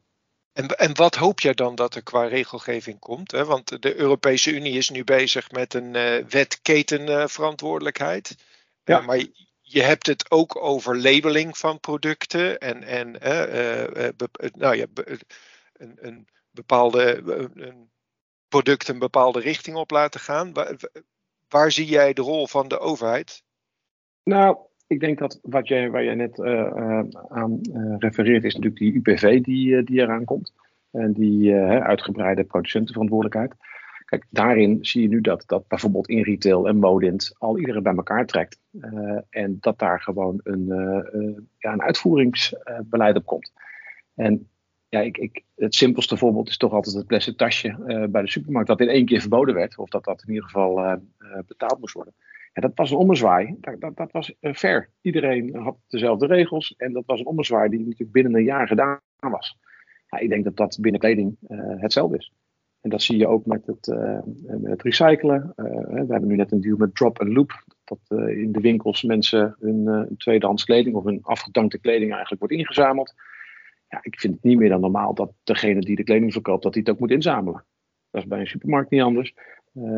En, 0.52 0.66
en 0.66 0.96
wat 0.96 1.14
hoop 1.14 1.40
jij 1.40 1.54
dan 1.54 1.74
dat 1.74 1.94
er 1.94 2.02
qua 2.02 2.24
regelgeving 2.24 2.98
komt? 2.98 3.30
Hè? 3.30 3.44
Want 3.44 3.82
de 3.82 3.96
Europese 3.96 4.52
Unie 4.54 4.76
is 4.76 4.90
nu 4.90 5.04
bezig 5.04 5.50
met 5.50 5.74
een 5.74 5.94
uh, 5.94 6.16
wet 6.28 6.60
ketenverantwoordelijkheid. 6.62 8.36
Ja. 8.84 9.00
Uh, 9.00 9.06
maar 9.06 9.24
je 9.60 9.82
hebt 9.82 10.06
het 10.06 10.30
ook 10.30 10.56
over 10.62 11.00
labeling 11.00 11.58
van 11.58 11.80
producten 11.80 12.58
en, 12.58 12.82
en 12.82 13.08
uh, 13.08 14.08
nou 14.52 14.76
ja, 14.76 14.86
een, 15.72 15.96
een 16.00 16.28
bepaalde 16.50 17.22
een 17.54 17.91
product 18.52 18.88
een 18.88 18.98
bepaalde 18.98 19.40
richting 19.40 19.76
op 19.76 19.90
laten 19.90 20.20
gaan. 20.20 20.52
Waar, 21.48 21.72
zie 21.72 21.86
jij 21.86 22.12
de 22.12 22.22
rol 22.22 22.46
van 22.46 22.68
de 22.68 22.78
overheid? 22.78 23.42
Nou, 24.24 24.56
ik 24.86 25.00
denk 25.00 25.18
dat 25.18 25.38
wat 25.42 25.68
jij, 25.68 25.90
waar 25.90 26.04
jij 26.04 26.14
net 26.14 26.38
uh, 26.38 27.02
aan 27.28 27.60
uh, 27.62 27.94
refereert, 27.98 28.44
is 28.44 28.54
natuurlijk 28.54 28.80
die 28.80 28.94
UPV 28.94 29.40
die, 29.40 29.82
die 29.82 30.00
eraan 30.00 30.24
komt. 30.24 30.52
En 30.90 31.12
die 31.12 31.54
uitgebreide 31.54 32.44
producentenverantwoordelijkheid. 32.44 33.54
Kijk, 34.04 34.26
daarin 34.30 34.78
zie 34.80 35.02
je 35.02 35.08
nu 35.08 35.20
dat, 35.20 35.44
dat 35.46 35.68
bijvoorbeeld 35.68 36.08
in 36.08 36.22
retail 36.22 36.68
en 36.68 36.76
modint 36.76 37.34
al 37.38 37.58
iedereen 37.58 37.82
bij 37.82 37.94
elkaar 37.94 38.26
trekt. 38.26 38.58
en 39.30 39.56
dat 39.60 39.78
daar 39.78 40.00
gewoon 40.00 40.40
een, 40.42 40.66
ja, 41.58 41.72
een 41.72 41.82
uitvoeringsbeleid 41.82 43.16
op 43.16 43.26
komt. 43.26 43.52
En 44.14 44.48
ja, 44.92 45.00
ik, 45.00 45.18
ik, 45.18 45.42
het 45.56 45.74
simpelste 45.74 46.16
voorbeeld 46.16 46.48
is 46.48 46.56
toch 46.56 46.72
altijd 46.72 46.94
het 46.94 47.06
plastic 47.06 47.36
tasje 47.36 47.76
bij 48.10 48.22
de 48.22 48.30
supermarkt. 48.30 48.68
Dat 48.68 48.80
in 48.80 48.88
één 48.88 49.04
keer 49.04 49.20
verboden 49.20 49.54
werd. 49.54 49.78
Of 49.78 49.88
dat 49.88 50.04
dat 50.04 50.22
in 50.22 50.28
ieder 50.28 50.44
geval 50.44 51.00
betaald 51.46 51.78
moest 51.78 51.94
worden. 51.94 52.14
Ja, 52.52 52.60
dat 52.62 52.72
was 52.74 52.90
een 52.90 52.96
ommezwaai. 52.96 53.56
Dat, 53.60 53.80
dat, 53.80 53.96
dat 53.96 54.12
was 54.12 54.34
fair. 54.40 54.88
Iedereen 55.00 55.54
had 55.54 55.76
dezelfde 55.88 56.26
regels. 56.26 56.74
En 56.76 56.92
dat 56.92 57.02
was 57.06 57.20
een 57.20 57.26
ommezwaai 57.26 57.68
die 57.68 57.78
natuurlijk 57.78 58.12
binnen 58.12 58.34
een 58.34 58.44
jaar 58.44 58.66
gedaan 58.66 58.98
was. 59.18 59.58
Ja, 60.08 60.18
ik 60.18 60.28
denk 60.28 60.44
dat 60.44 60.56
dat 60.56 60.78
binnen 60.80 61.00
kleding 61.00 61.36
hetzelfde 61.78 62.16
is. 62.16 62.32
En 62.80 62.90
dat 62.90 63.02
zie 63.02 63.18
je 63.18 63.26
ook 63.26 63.46
met 63.46 63.66
het, 63.66 63.86
met 64.60 64.70
het 64.70 64.82
recyclen. 64.82 65.52
we 65.56 66.06
hebben 66.08 66.26
nu 66.26 66.36
net 66.36 66.52
een 66.52 66.60
deal 66.60 66.76
met 66.76 66.94
Drop 66.94 67.20
and 67.20 67.32
Loop. 67.32 67.64
Dat 67.84 68.20
in 68.28 68.52
de 68.52 68.60
winkels 68.60 69.02
mensen 69.02 69.56
hun 69.60 70.08
tweedehands 70.16 70.64
kleding 70.64 70.96
of 70.96 71.04
hun 71.04 71.22
afgedankte 71.22 71.78
kleding 71.78 72.10
eigenlijk 72.10 72.40
wordt 72.40 72.54
ingezameld. 72.54 73.14
Ja, 73.92 73.98
ik 74.02 74.20
vind 74.20 74.34
het 74.34 74.42
niet 74.42 74.58
meer 74.58 74.68
dan 74.68 74.80
normaal 74.80 75.14
dat 75.14 75.32
degene 75.44 75.80
die 75.80 75.96
de 75.96 76.04
kleding 76.04 76.32
verkoopt, 76.32 76.62
dat 76.62 76.72
die 76.72 76.82
het 76.82 76.90
ook 76.90 76.98
moet 76.98 77.10
inzamelen. 77.10 77.64
Dat 78.10 78.22
is 78.22 78.28
bij 78.28 78.40
een 78.40 78.46
supermarkt 78.46 78.90
niet 78.90 79.02
anders. 79.02 79.34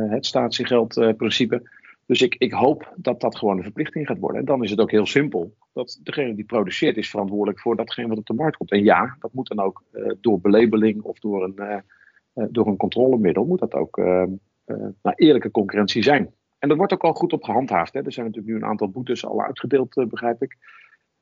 het 0.09 0.27
statiegeldprincipe. 0.27 1.71
Dus 2.07 2.23
ik, 2.23 2.35
ik 2.39 2.53
hoop 2.53 2.93
dat 2.97 3.21
dat 3.21 3.37
gewoon 3.37 3.57
een 3.57 3.63
verplichting 3.63 4.07
gaat 4.07 4.19
worden. 4.19 4.41
En 4.41 4.47
dan 4.47 4.63
is 4.63 4.71
het 4.71 4.81
ook 4.81 4.91
heel 4.91 5.07
simpel. 5.07 5.55
Dat 5.73 6.01
degene 6.03 6.35
die 6.35 6.45
produceert 6.45 6.97
is 6.97 7.11
verantwoordelijk 7.11 7.61
voor 7.61 7.77
datgene 7.77 8.09
wat 8.09 8.19
op 8.19 8.27
de 8.27 8.35
markt 8.35 8.57
komt. 8.57 8.71
En 8.71 8.83
ja, 8.83 9.17
dat 9.19 9.33
moet 9.33 9.49
dan 9.49 9.61
ook 9.61 9.85
uh, 9.93 10.13
door 10.21 10.41
belabeling 10.41 11.03
of 11.03 11.19
door 11.19 11.45
een, 11.45 11.55
uh, 11.57 11.77
uh, 12.35 12.45
door 12.51 12.67
een 12.67 12.77
controlemiddel, 12.77 13.45
moet 13.45 13.61
dat 13.61 13.75
ook 13.75 13.97
naar 15.03 15.15
eerlijke 15.15 15.51
concurrentie 15.51 16.03
zijn. 16.03 16.35
En 16.59 16.69
dat 16.69 16.79
wordt 16.79 16.93
ook 16.93 17.05
al 17.05 17.13
goed 17.13 17.33
op 17.33 17.43
gehandhaafd. 17.43 17.93
Hè. 17.93 18.05
Er 18.05 18.13
zijn 18.13 18.27
natuurlijk 18.27 18.55
nu 18.55 18.61
een 18.61 18.69
aantal 18.69 18.91
boetes 18.91 19.27
al 19.27 19.43
uitgedeeld, 19.43 20.07
begrijp 20.09 20.43
ik. 20.43 20.57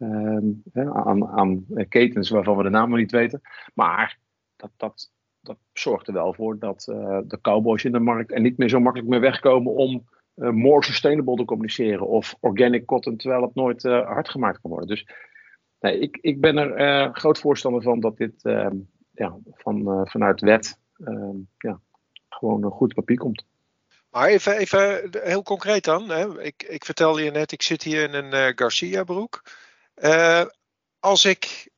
Ehm, 0.03 0.89
aan, 0.93 1.29
aan 1.29 1.67
ketens 1.89 2.31
waarvan 2.31 2.57
we 2.57 2.63
de 2.63 2.71
nog 2.71 2.89
niet 2.89 3.11
weten. 3.11 3.41
Maar 3.75 4.19
dat, 4.57 4.71
dat, 4.77 5.11
dat 5.41 5.59
zorgt 5.73 6.07
er 6.07 6.13
wel 6.13 6.35
voor 6.35 6.59
dat 6.59 6.83
de 7.27 7.39
cowboys 7.41 7.85
in 7.85 7.93
de 7.93 7.99
markt 7.99 8.33
er 8.33 8.41
niet 8.41 8.59
meer 8.59 8.69
zo 8.69 8.81
makkelijk 8.81 9.11
mee 9.11 9.21
wegkomen 9.21 9.75
om 9.75 10.05
uh, 10.37 10.51
more 10.51 10.85
sustainable 10.85 11.37
te 11.37 11.45
communiceren. 11.45 12.07
Of 12.07 12.37
organic 12.41 12.87
cotton, 12.87 13.17
terwijl 13.17 13.43
het 13.43 13.55
nooit 13.55 13.85
uh, 13.85 14.07
hard 14.07 14.29
gemaakt 14.29 14.61
kan 14.61 14.71
worden. 14.71 14.89
Dus 14.89 15.07
ik, 15.81 16.19
ik 16.21 16.41
ben 16.41 16.57
er 16.57 17.15
groot 17.15 17.39
voorstander 17.39 17.83
van 17.83 18.01
dat 18.01 18.17
dit 18.17 18.45
ehm, 18.45 18.77
ja, 19.11 19.37
van, 19.53 20.07
vanuit 20.09 20.41
wet 20.41 20.79
ehm, 21.05 21.37
ja, 21.59 21.81
gewoon 22.29 22.65
een 22.65 22.71
goed 22.71 22.95
papier 22.95 23.19
komt. 23.19 23.45
Maar 24.11 24.29
even, 24.29 24.57
even 24.57 25.11
heel 25.13 25.43
concreet 25.43 25.85
dan. 25.85 26.11
Hè. 26.11 26.43
Ik, 26.43 26.63
ik 26.63 26.85
vertelde 26.85 27.23
je 27.23 27.31
net, 27.31 27.53
ik 27.53 27.63
zit 27.63 27.83
hier 27.83 28.03
in 28.03 28.15
een 28.15 28.53
Garcia 28.59 29.05
broek. 29.05 29.43
Als, 30.99 31.25
ik, 31.25 31.71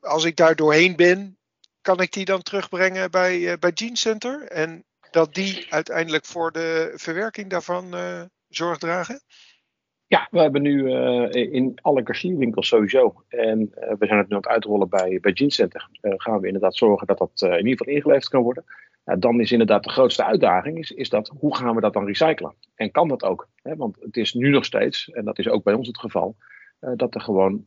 als 0.00 0.24
ik 0.24 0.36
daar 0.36 0.56
doorheen 0.56 0.96
ben, 0.96 1.38
kan 1.80 2.00
ik 2.00 2.12
die 2.12 2.24
dan 2.24 2.42
terugbrengen 2.42 3.10
bij, 3.10 3.58
bij 3.58 3.70
Gene 3.74 3.96
Center? 3.96 4.42
En 4.42 4.84
dat 5.10 5.34
die 5.34 5.66
uiteindelijk 5.68 6.24
voor 6.24 6.52
de 6.52 6.92
verwerking 6.94 7.50
daarvan 7.50 7.94
zorg 8.48 8.78
dragen? 8.78 9.20
Ja, 10.08 10.28
we 10.30 10.40
hebben 10.40 10.62
nu 10.62 10.90
in 11.30 11.78
alle 11.82 12.02
winkels 12.20 12.68
sowieso. 12.68 13.24
En 13.28 13.58
we 13.74 14.06
zijn 14.06 14.18
het 14.18 14.28
nu 14.28 14.34
aan 14.34 14.40
het 14.42 14.46
uitrollen 14.46 14.88
bij, 14.88 15.18
bij 15.20 15.32
Jeans 15.32 15.54
Center. 15.54 15.88
gaan 16.00 16.40
we 16.40 16.46
inderdaad 16.46 16.76
zorgen 16.76 17.06
dat 17.06 17.18
dat 17.18 17.42
in 17.42 17.56
ieder 17.56 17.76
geval 17.76 17.94
ingeleverd 17.94 18.28
kan 18.28 18.42
worden. 18.42 18.64
dan 19.18 19.40
is 19.40 19.52
inderdaad 19.52 19.84
de 19.84 19.90
grootste 19.90 20.24
uitdaging, 20.24 20.78
is, 20.78 20.90
is 20.90 21.08
dat, 21.08 21.32
hoe 21.38 21.56
gaan 21.56 21.74
we 21.74 21.80
dat 21.80 21.92
dan 21.92 22.06
recyclen? 22.06 22.54
En 22.74 22.90
kan 22.90 23.08
dat 23.08 23.22
ook? 23.22 23.48
Hè? 23.62 23.76
Want 23.76 23.96
het 24.00 24.16
is 24.16 24.34
nu 24.34 24.48
nog 24.48 24.64
steeds, 24.64 25.10
en 25.10 25.24
dat 25.24 25.38
is 25.38 25.48
ook 25.48 25.64
bij 25.64 25.74
ons 25.74 25.86
het 25.86 25.98
geval, 25.98 26.36
dat 26.78 27.14
er 27.14 27.20
gewoon 27.20 27.66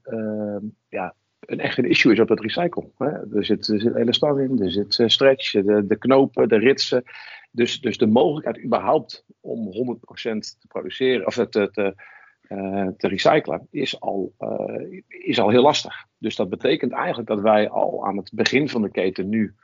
ja, 0.89 1.15
een 1.39 1.59
echt 1.59 1.77
een 1.77 1.89
issue 1.89 2.11
is 2.11 2.19
op 2.19 2.29
het 2.29 2.39
recycle. 2.39 2.89
Hè? 2.97 3.35
Er 3.35 3.45
zit, 3.45 3.67
er 3.67 3.79
zit 3.81 3.95
in, 3.95 4.61
er 4.61 4.71
zit 4.71 5.11
stretch, 5.11 5.51
de, 5.51 5.85
de 5.85 5.97
knopen, 5.97 6.49
de 6.49 6.57
ritsen. 6.57 7.03
Dus, 7.51 7.81
dus 7.81 7.97
de 7.97 8.07
mogelijkheid 8.07 8.63
überhaupt 8.63 9.25
om 9.39 9.71
100% 9.97 10.01
te 10.39 10.67
produceren 10.67 11.25
of 11.25 11.35
te, 11.35 11.69
te, 11.69 11.93
uh, 12.49 12.87
te 12.97 13.07
recyclen 13.07 13.67
is 13.71 13.99
al, 13.99 14.33
is 15.07 15.39
al 15.39 15.49
heel 15.49 15.61
lastig. 15.61 16.05
Dus 16.17 16.35
dat 16.35 16.49
betekent 16.49 16.91
eigenlijk 16.91 17.27
dat 17.27 17.41
wij 17.41 17.69
al 17.69 18.05
aan 18.05 18.17
het 18.17 18.31
begin 18.33 18.69
van 18.69 18.81
de 18.81 18.91
keten 18.91 19.29
nu 19.29 19.55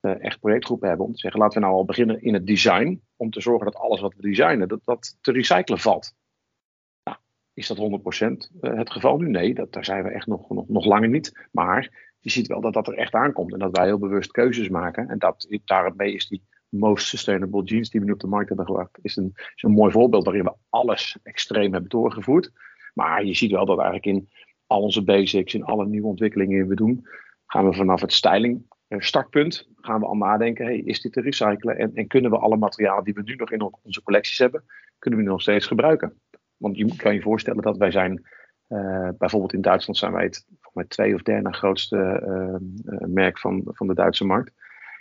echt 0.00 0.40
projectgroepen 0.40 0.88
hebben 0.88 1.06
om 1.06 1.12
te 1.12 1.18
zeggen 1.18 1.40
laten 1.40 1.60
we 1.60 1.66
nou 1.66 1.78
al 1.78 1.84
beginnen 1.84 2.22
in 2.22 2.34
het 2.34 2.46
design 2.46 3.02
om 3.16 3.30
te 3.30 3.40
zorgen 3.40 3.64
dat 3.64 3.76
alles 3.76 4.00
wat 4.00 4.14
we 4.14 4.22
designen 4.22 4.68
dat, 4.68 4.84
dat 4.84 5.18
te 5.20 5.32
recyclen 5.32 5.78
valt. 5.78 6.14
Is 7.54 7.66
dat 7.66 7.78
100% 7.78 8.60
het 8.60 8.90
geval 8.90 9.18
nu? 9.18 9.28
Nee, 9.28 9.54
dat, 9.54 9.72
daar 9.72 9.84
zijn 9.84 10.04
we 10.04 10.10
echt 10.10 10.26
nog, 10.26 10.50
nog, 10.50 10.68
nog 10.68 10.84
langer 10.84 11.08
niet. 11.08 11.48
Maar 11.52 12.12
je 12.20 12.30
ziet 12.30 12.46
wel 12.46 12.60
dat 12.60 12.72
dat 12.72 12.88
er 12.88 12.94
echt 12.94 13.14
aankomt 13.14 13.52
en 13.52 13.58
dat 13.58 13.76
wij 13.76 13.86
heel 13.86 13.98
bewust 13.98 14.30
keuzes 14.30 14.68
maken 14.68 15.08
en 15.08 15.18
dat, 15.18 15.46
daarmee 15.64 16.14
is 16.14 16.28
die 16.28 16.42
most 16.68 17.06
sustainable 17.06 17.62
jeans 17.62 17.90
die 17.90 18.00
we 18.00 18.06
nu 18.06 18.12
op 18.12 18.20
de 18.20 18.26
markt 18.26 18.48
hebben 18.48 18.66
gebracht, 18.66 18.98
is 19.02 19.16
een, 19.16 19.32
is 19.34 19.62
een 19.62 19.70
mooi 19.70 19.92
voorbeeld 19.92 20.24
waarin 20.24 20.44
we 20.44 20.54
alles 20.68 21.18
extreem 21.22 21.72
hebben 21.72 21.90
doorgevoerd. 21.90 22.50
Maar 22.94 23.24
je 23.24 23.34
ziet 23.34 23.50
wel 23.50 23.66
dat 23.66 23.78
eigenlijk 23.78 24.06
in 24.06 24.28
al 24.66 24.82
onze 24.82 25.04
basics, 25.04 25.54
in 25.54 25.64
alle 25.64 25.86
nieuwe 25.86 26.06
ontwikkelingen 26.06 26.58
die 26.58 26.68
we 26.68 26.74
doen, 26.74 27.06
gaan 27.46 27.68
we 27.68 27.74
vanaf 27.74 28.00
het 28.00 28.12
styling 28.12 28.64
eh, 28.88 28.98
gaan 29.80 30.00
we 30.00 30.06
al 30.06 30.16
nadenken, 30.16 30.64
hey, 30.64 30.78
is 30.78 31.00
dit 31.00 31.12
te 31.12 31.20
recyclen 31.20 31.78
en, 31.78 31.94
en 31.94 32.06
kunnen 32.06 32.30
we 32.30 32.38
alle 32.38 32.56
materialen 32.56 33.04
die 33.04 33.14
we 33.14 33.22
nu 33.22 33.34
nog 33.34 33.50
in 33.50 33.72
onze 33.82 34.02
collecties 34.02 34.38
hebben, 34.38 34.64
kunnen 34.98 35.20
we 35.20 35.24
nog 35.24 35.40
steeds 35.40 35.66
gebruiken? 35.66 36.20
Want 36.56 36.76
je 36.76 36.96
kan 36.96 37.14
je 37.14 37.22
voorstellen 37.22 37.62
dat 37.62 37.76
wij 37.76 37.90
zijn, 37.90 38.26
uh, 38.68 39.08
bijvoorbeeld 39.18 39.52
in 39.52 39.60
Duitsland 39.60 39.98
zijn 39.98 40.12
wij 40.12 40.24
het 40.24 40.46
met 40.72 40.90
twee 40.90 41.14
of 41.14 41.22
derde 41.22 41.52
grootste 41.52 42.22
uh, 42.26 42.92
uh, 42.94 43.06
merk 43.06 43.38
van, 43.38 43.62
van 43.64 43.86
de 43.86 43.94
Duitse 43.94 44.24
markt 44.24 44.52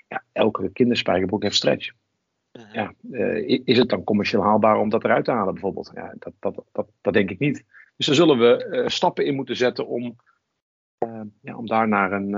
ja, 0.08 0.24
elke 0.32 0.70
kinderspijkerbroek 0.70 1.44
heeft 1.44 1.56
stretch. 1.56 1.92
Mhm. 2.52 2.74
Ja, 2.74 2.94
is 3.64 3.78
het 3.78 3.90
dan 3.90 4.04
commercieel 4.04 4.44
haalbaar 4.44 4.78
om 4.78 4.90
dat 4.90 5.04
eruit 5.04 5.26
te 5.26 5.32
halen 5.32 5.54
bijvoorbeeld? 5.54 5.92
Ja, 5.96 6.14
dat, 6.20 6.34
dat, 6.40 6.64
dat, 6.72 6.88
dat 7.02 7.14
denk 7.14 7.30
ik 7.30 7.40
niet. 7.40 7.64
Dus 7.96 8.06
daar 8.06 8.16
zullen 8.16 8.38
we 8.38 8.84
stappen 8.88 9.26
in 9.26 9.36
moeten 9.36 9.56
zetten 9.56 9.88
om, 9.88 10.16
ja, 11.42 11.56
om 11.56 11.68
daar 11.68 11.88
naar 11.88 12.12
een, 12.12 12.30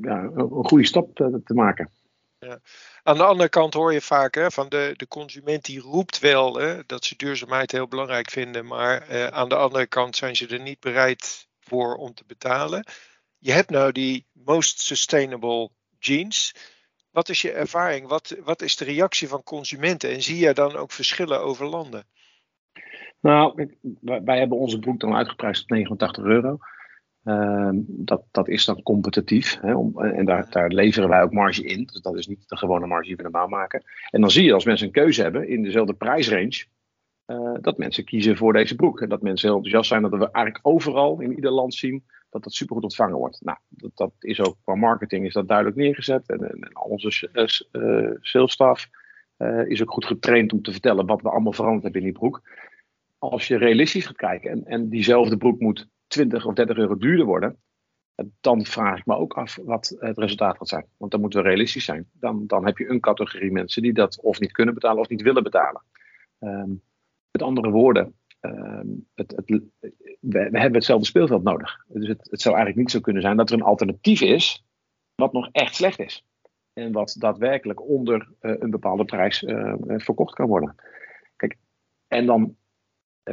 ja, 0.00 0.30
een 0.34 0.64
goede 0.64 0.86
stap 0.86 1.14
te, 1.14 1.40
te 1.44 1.54
maken. 1.54 1.90
Ja. 2.38 2.60
Aan 3.02 3.16
de 3.16 3.24
andere 3.24 3.48
kant 3.48 3.74
hoor 3.74 3.92
je 3.92 4.00
vaak 4.00 4.34
hè, 4.34 4.50
van 4.50 4.68
de, 4.68 4.94
de 4.96 5.08
consument 5.08 5.64
die 5.64 5.80
roept 5.80 6.18
wel 6.18 6.56
hè, 6.56 6.86
dat 6.86 7.04
ze 7.04 7.16
duurzaamheid 7.16 7.72
heel 7.72 7.88
belangrijk 7.88 8.30
vinden, 8.30 8.66
maar 8.66 9.30
aan 9.32 9.48
de 9.48 9.56
andere 9.56 9.86
kant 9.86 10.16
zijn 10.16 10.36
ze 10.36 10.46
er 10.46 10.60
niet 10.60 10.80
bereid 10.80 11.48
voor 11.60 11.94
om 11.94 12.14
te 12.14 12.24
betalen. 12.26 12.84
Je 13.38 13.52
hebt 13.52 13.70
nou 13.70 13.92
die 13.92 14.26
most 14.32 14.80
sustainable 14.80 15.70
jeans. 15.98 16.54
Wat 17.10 17.28
is 17.28 17.42
je 17.42 17.52
ervaring? 17.52 18.08
Wat, 18.08 18.36
wat 18.44 18.62
is 18.62 18.76
de 18.76 18.84
reactie 18.84 19.28
van 19.28 19.42
consumenten? 19.42 20.10
En 20.10 20.22
zie 20.22 20.38
je 20.38 20.52
dan 20.52 20.76
ook 20.76 20.92
verschillen 20.92 21.40
over 21.40 21.66
landen? 21.66 22.06
Nou, 23.20 23.68
wij 24.00 24.38
hebben 24.38 24.58
onze 24.58 24.78
broek 24.78 25.00
dan 25.00 25.14
uitgeprijsd 25.14 25.62
op 25.62 25.70
89 25.70 26.24
euro. 26.24 26.58
Uh, 27.26 27.70
dat, 27.86 28.22
dat 28.30 28.48
is 28.48 28.64
dan 28.64 28.82
competitief. 28.82 29.58
Hè, 29.60 29.74
om, 29.74 29.98
en 29.98 30.24
daar, 30.24 30.50
daar 30.50 30.68
leveren 30.68 31.08
wij 31.08 31.22
ook 31.22 31.32
marge 31.32 31.62
in. 31.62 31.84
Dus 31.84 32.00
dat 32.00 32.16
is 32.16 32.26
niet 32.26 32.48
de 32.48 32.56
gewone 32.56 32.86
marge 32.86 33.06
die 33.06 33.16
we 33.16 33.22
normaal 33.22 33.48
maken. 33.48 33.82
En 34.10 34.20
dan 34.20 34.30
zie 34.30 34.44
je 34.44 34.52
als 34.52 34.64
mensen 34.64 34.86
een 34.86 34.92
keuze 34.92 35.22
hebben 35.22 35.48
in 35.48 35.62
dezelfde 35.62 35.94
prijsrange. 35.94 36.64
Uh, 37.26 37.54
dat 37.60 37.78
mensen 37.78 38.04
kiezen 38.04 38.36
voor 38.36 38.52
deze 38.52 38.74
broek. 38.74 39.00
En 39.00 39.08
dat 39.08 39.22
mensen 39.22 39.48
heel 39.48 39.56
enthousiast 39.56 39.88
zijn 39.88 40.02
dat 40.02 40.10
we 40.10 40.30
eigenlijk 40.30 40.66
overal 40.66 41.20
in 41.20 41.34
ieder 41.34 41.50
land 41.50 41.74
zien 41.74 42.04
dat 42.30 42.42
dat 42.42 42.52
supergoed 42.52 42.84
ontvangen 42.84 43.16
wordt. 43.16 43.40
Nou, 43.40 43.58
dat, 43.68 43.90
dat 43.94 44.12
is 44.18 44.40
ook 44.40 44.56
qua 44.62 44.74
marketing 44.74 45.26
is 45.26 45.32
dat 45.32 45.48
duidelijk 45.48 45.76
neergezet. 45.76 46.28
En, 46.28 46.38
en, 46.38 46.60
en 46.60 46.80
onze 46.80 47.28
uh, 47.72 48.10
salesstaf 48.20 48.88
uh, 49.38 49.66
is 49.66 49.82
ook 49.82 49.90
goed 49.90 50.04
getraind 50.04 50.52
om 50.52 50.62
te 50.62 50.72
vertellen 50.72 51.06
wat 51.06 51.22
we 51.22 51.30
allemaal 51.30 51.52
veranderd 51.52 51.82
hebben 51.82 52.00
in 52.00 52.06
die 52.06 52.18
broek. 52.18 52.42
Als 53.18 53.48
je 53.48 53.56
realistisch 53.56 54.06
gaat 54.06 54.16
kijken 54.16 54.50
en, 54.50 54.64
en 54.64 54.88
diezelfde 54.88 55.36
broek 55.36 55.60
moet 55.60 55.88
20 56.06 56.46
of 56.46 56.54
30 56.54 56.76
euro 56.76 56.96
duurder 56.96 57.26
worden, 57.26 57.56
dan 58.40 58.64
vraag 58.64 58.98
ik 58.98 59.06
me 59.06 59.16
ook 59.16 59.32
af 59.32 59.58
wat 59.64 59.96
het 59.98 60.18
resultaat 60.18 60.56
gaat 60.56 60.68
zijn. 60.68 60.86
Want 60.96 61.10
dan 61.10 61.20
moeten 61.20 61.42
we 61.42 61.48
realistisch 61.48 61.84
zijn. 61.84 62.10
Dan, 62.12 62.46
dan 62.46 62.66
heb 62.66 62.78
je 62.78 62.88
een 62.88 63.00
categorie 63.00 63.52
mensen 63.52 63.82
die 63.82 63.92
dat 63.92 64.20
of 64.20 64.40
niet 64.40 64.52
kunnen 64.52 64.74
betalen 64.74 65.00
of 65.00 65.08
niet 65.08 65.22
willen 65.22 65.42
betalen. 65.42 65.82
Um, 66.38 66.82
met 67.30 67.42
andere 67.42 67.70
woorden, 67.70 68.14
Ehm, 68.46 68.88
het, 69.14 69.32
het, 69.36 69.60
we, 70.20 70.38
hebben 70.38 70.74
hetzelfde 70.74 71.06
speelveld 71.06 71.42
nodig. 71.42 71.84
Dus 71.88 72.08
het, 72.08 72.28
het, 72.30 72.40
zou 72.40 72.54
eigenlijk 72.54 72.76
niet 72.76 72.90
zo 72.90 73.00
kunnen 73.00 73.22
zijn 73.22 73.36
dat 73.36 73.50
er 73.50 73.56
een 73.56 73.62
alternatief 73.62 74.20
is 74.20 74.64
wat 75.14 75.32
nog 75.32 75.48
echt 75.52 75.74
slecht 75.74 75.98
is. 75.98 76.24
En 76.72 76.92
wat 76.92 77.16
daadwerkelijk 77.18 77.88
onder 77.88 78.28
uh, 78.40 78.54
een 78.58 78.70
bepaalde 78.70 79.04
prijs 79.04 79.42
uh, 79.42 79.74
verkocht 79.86 80.34
kan 80.34 80.46
worden. 80.46 80.74
Kijk, 81.36 81.56
en 82.08 82.26
dan 82.26 82.56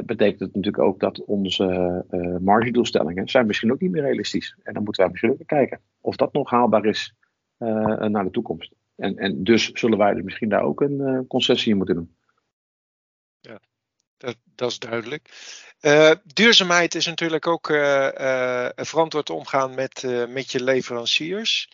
betekent 0.04 0.40
het 0.40 0.54
natuurlijk 0.54 0.82
ook 0.82 1.00
dat 1.00 1.24
onze 1.24 2.04
uh, 2.10 2.36
margedoelstellingen 2.36 3.28
zijn 3.28 3.46
misschien 3.46 3.72
ook 3.72 3.80
niet 3.80 3.90
meer 3.90 4.02
realistisch. 4.02 4.56
En 4.62 4.74
dan 4.74 4.82
moeten 4.82 5.02
wij 5.02 5.10
misschien 5.10 5.30
ook 5.30 5.46
kijken 5.46 5.80
of 6.00 6.16
dat 6.16 6.32
nog 6.32 6.50
haalbaar 6.50 6.84
is 6.84 7.14
naar 7.58 8.24
de 8.24 8.30
toekomst. 8.30 8.72
En, 8.96 9.16
en 9.16 9.44
dus 9.44 9.70
zullen 9.72 9.98
wij 9.98 10.14
dus 10.14 10.22
misschien 10.22 10.48
daar 10.48 10.62
ook 10.62 10.80
een 10.80 11.24
concessie 11.28 11.70
in 11.70 11.76
moeten 11.76 11.94
doen. 11.94 12.16
Ja, 13.40 13.60
dat, 14.16 14.36
dat 14.54 14.70
is 14.70 14.78
duidelijk. 14.78 15.30
Duurzaamheid 16.24 16.94
is 16.94 17.06
natuurlijk 17.06 17.46
ook 17.46 17.66
verantwoord 18.74 19.30
omgaan 19.30 19.74
met, 19.74 20.26
met 20.28 20.52
je 20.52 20.62
leveranciers. 20.62 21.70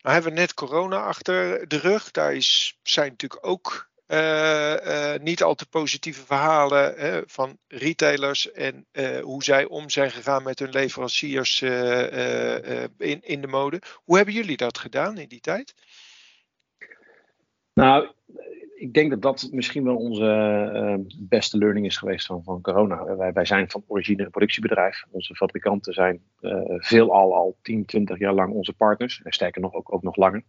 Nou 0.00 0.14
hebben 0.14 0.32
we 0.32 0.38
net 0.40 0.54
corona 0.54 1.02
achter 1.02 1.68
de 1.68 1.78
rug. 1.78 2.10
Daar 2.10 2.34
is, 2.34 2.78
zijn 2.82 3.10
natuurlijk 3.10 3.46
ook 3.46 3.90
niet 5.20 5.42
al 5.42 5.54
te 5.54 5.68
positieve 5.70 6.26
verhalen 6.26 6.94
van 7.26 7.58
retailers 7.68 8.52
en 8.52 8.86
hoe 9.22 9.44
zij 9.44 9.64
om 9.64 9.90
zijn 9.90 10.10
gegaan 10.10 10.42
met 10.42 10.58
hun 10.58 10.70
leveranciers 10.70 11.62
in, 11.62 13.20
in 13.22 13.40
de 13.40 13.46
mode. 13.46 13.80
Hoe 14.04 14.16
hebben 14.16 14.34
jullie 14.34 14.56
dat 14.56 14.78
gedaan 14.78 15.18
in 15.18 15.28
die 15.28 15.40
tijd? 15.40 15.74
Nou, 17.74 18.08
ik 18.78 18.94
denk 18.94 19.10
dat 19.10 19.22
dat 19.22 19.48
misschien 19.52 19.84
wel 19.84 19.96
onze 19.96 21.04
beste 21.18 21.58
learning 21.58 21.86
is 21.86 21.96
geweest 21.96 22.26
van, 22.26 22.42
van 22.42 22.60
corona. 22.60 23.16
Wij, 23.16 23.32
wij 23.32 23.44
zijn 23.44 23.70
van 23.70 23.84
origine 23.86 24.24
een 24.24 24.30
productiebedrijf. 24.30 25.04
Onze 25.10 25.34
fabrikanten 25.34 25.92
zijn 25.92 26.20
uh, 26.40 26.60
veelal 26.66 27.34
al 27.34 27.58
10, 27.62 27.84
20 27.84 28.18
jaar 28.18 28.32
lang 28.32 28.52
onze 28.52 28.72
partners. 28.72 29.20
En 29.22 29.32
sterker 29.32 29.60
nog, 29.60 29.74
ook, 29.74 29.92
ook 29.92 30.02
nog 30.02 30.16
langer. 30.16 30.44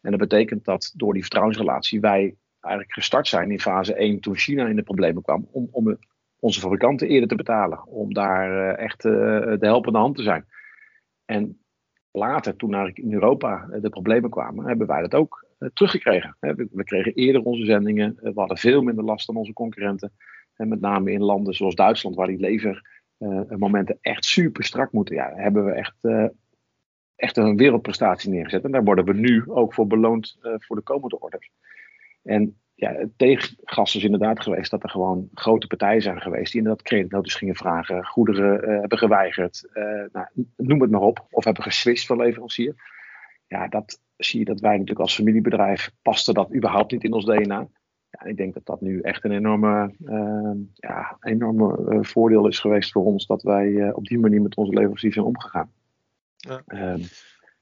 En 0.00 0.10
dat 0.10 0.20
betekent 0.20 0.64
dat 0.64 0.92
door 0.96 1.12
die 1.12 1.22
vertrouwensrelatie 1.22 2.00
wij 2.00 2.34
eigenlijk 2.62 2.94
gestart 2.94 3.28
zijn 3.28 3.50
in 3.50 3.60
fase 3.60 3.94
1 3.94 4.20
toen 4.20 4.36
China 4.36 4.66
in 4.66 4.76
de 4.76 4.82
problemen 4.82 5.22
kwam. 5.22 5.48
Om, 5.50 5.68
om 5.70 5.98
onze 6.38 6.60
fabrikanten 6.60 7.08
eerder 7.08 7.28
te 7.28 7.34
betalen. 7.34 7.86
Om 7.86 8.14
daar 8.14 8.74
echt 8.74 9.02
de 9.02 9.56
helpende 9.60 9.98
hand 9.98 10.16
te 10.16 10.22
zijn. 10.22 10.46
En 11.24 11.60
later, 12.10 12.56
toen 12.56 12.74
eigenlijk 12.74 13.04
in 13.04 13.12
Europa 13.12 13.68
de 13.80 13.88
problemen 13.88 14.30
kwamen, 14.30 14.66
hebben 14.66 14.86
wij 14.86 15.00
dat 15.00 15.14
ook 15.14 15.46
teruggekregen. 15.72 16.36
We 16.70 16.84
kregen 16.84 17.14
eerder 17.14 17.42
onze 17.42 17.64
zendingen. 17.64 18.18
We 18.20 18.32
hadden 18.34 18.56
veel 18.56 18.82
minder 18.82 19.04
last 19.04 19.26
dan 19.26 19.36
onze 19.36 19.52
concurrenten. 19.52 20.12
En 20.56 20.68
met 20.68 20.80
name 20.80 21.12
in 21.12 21.22
landen 21.22 21.54
zoals 21.54 21.74
Duitsland, 21.74 22.16
waar 22.16 22.26
die 22.26 22.40
levermomenten 23.18 23.98
echt 24.00 24.24
super 24.24 24.64
strak 24.64 24.92
moeten. 24.92 25.14
Ja, 25.14 25.32
hebben 25.34 25.64
we 25.64 25.72
echt 25.72 25.94
echt 27.16 27.36
een 27.36 27.56
wereldprestatie 27.56 28.30
neergezet. 28.30 28.64
En 28.64 28.70
daar 28.70 28.84
worden 28.84 29.04
we 29.04 29.14
nu 29.14 29.44
ook 29.46 29.74
voor 29.74 29.86
beloond 29.86 30.38
voor 30.40 30.76
de 30.76 30.82
komende 30.82 31.20
orders. 31.20 31.50
En 32.22 32.56
ja, 32.74 32.92
het 32.92 33.10
tegengas 33.16 33.96
is 33.96 34.04
inderdaad 34.04 34.40
geweest 34.40 34.70
dat 34.70 34.82
er 34.82 34.90
gewoon 34.90 35.28
grote 35.34 35.66
partijen 35.66 36.02
zijn 36.02 36.20
geweest 36.20 36.52
die 36.52 36.60
inderdaad 36.60 36.86
creditnotes 36.86 37.34
gingen 37.34 37.54
vragen, 37.54 38.06
goederen 38.06 38.70
uh, 38.70 38.80
hebben 38.80 38.98
geweigerd, 38.98 39.68
uh, 39.74 40.04
nou, 40.12 40.26
noem 40.56 40.80
het 40.80 40.90
maar 40.90 41.00
op, 41.00 41.26
of 41.30 41.44
hebben 41.44 41.62
geswitcht 41.62 42.06
van 42.06 42.16
leverancier. 42.16 42.74
Ja, 43.46 43.68
dat 43.68 44.00
zie 44.16 44.38
je 44.38 44.44
dat 44.44 44.60
wij 44.60 44.72
natuurlijk 44.72 45.00
als 45.00 45.14
familiebedrijf 45.14 45.90
paste 46.02 46.32
dat 46.32 46.54
überhaupt 46.54 46.92
niet 46.92 47.04
in 47.04 47.12
ons 47.12 47.24
DNA. 47.24 47.68
Ja, 48.10 48.24
ik 48.24 48.36
denk 48.36 48.54
dat 48.54 48.66
dat 48.66 48.80
nu 48.80 49.00
echt 49.00 49.24
een 49.24 49.32
enorme, 49.32 49.94
ja, 50.74 51.16
enorme 51.20 51.98
voordeel 52.04 52.48
is 52.48 52.58
geweest 52.58 52.92
voor 52.92 53.04
ons 53.04 53.26
dat 53.26 53.42
wij 53.42 53.92
op 53.92 54.06
die 54.06 54.18
manier 54.18 54.42
met 54.42 54.56
onze 54.56 54.72
leveranciers 54.72 55.14
zijn 55.14 55.26
omgegaan. 55.26 55.72
Ja. 56.36 56.62
Um, 56.66 57.00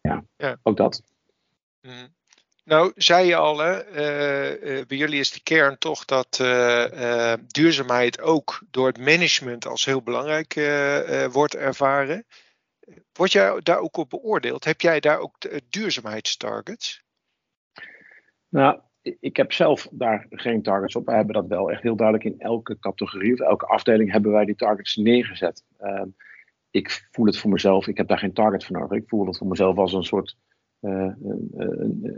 ja, 0.00 0.24
ja, 0.36 0.56
ook 0.62 0.76
dat. 0.76 1.02
Mm. 1.82 2.18
Nou, 2.64 2.92
zei 2.94 3.26
je 3.26 3.36
al, 3.36 3.58
hè, 3.58 3.88
uh, 3.90 4.78
uh, 4.78 4.86
bij 4.86 4.96
jullie 4.96 5.20
is 5.20 5.32
de 5.32 5.42
kern 5.42 5.78
toch 5.78 6.04
dat 6.04 6.38
uh, 6.42 7.34
duurzaamheid 7.46 8.20
ook 8.20 8.62
door 8.70 8.86
het 8.86 8.98
management 8.98 9.66
als 9.66 9.84
heel 9.84 10.02
belangrijk 10.02 10.54
wordt 11.32 11.54
ervaren. 11.54 12.26
Word 13.12 13.32
jij 13.32 13.60
daar 13.62 13.78
ook 13.78 13.96
op 13.96 14.10
beoordeeld? 14.10 14.64
Heb 14.64 14.80
jij 14.80 15.00
daar 15.00 15.18
ook 15.18 15.36
duurzaamheidstargets? 15.68 17.02
Nou, 18.48 18.80
ik 19.02 19.36
heb 19.36 19.52
zelf 19.52 19.88
daar 19.90 20.26
geen 20.30 20.62
targets 20.62 20.96
op. 20.96 21.06
We 21.06 21.12
hebben 21.12 21.34
dat 21.34 21.46
wel 21.46 21.70
echt 21.70 21.82
heel 21.82 21.96
duidelijk 21.96 22.28
in 22.28 22.40
elke 22.40 22.78
categorie 22.78 23.32
of 23.32 23.40
elke 23.40 23.66
afdeling 23.66 24.12
hebben 24.12 24.32
wij 24.32 24.44
die 24.44 24.54
targets 24.54 24.96
neergezet. 24.96 25.64
Ehm, 25.78 26.08
ik 26.70 27.08
voel 27.10 27.26
het 27.26 27.38
voor 27.38 27.50
mezelf, 27.50 27.86
ik 27.86 27.96
heb 27.96 28.08
daar 28.08 28.18
geen 28.18 28.32
target 28.32 28.64
voor 28.64 28.78
nodig. 28.78 28.98
Ik 28.98 29.08
voel 29.08 29.26
het 29.26 29.38
voor 29.38 29.46
mezelf 29.46 29.76
als 29.76 29.92
een 29.92 30.02
soort, 30.02 30.36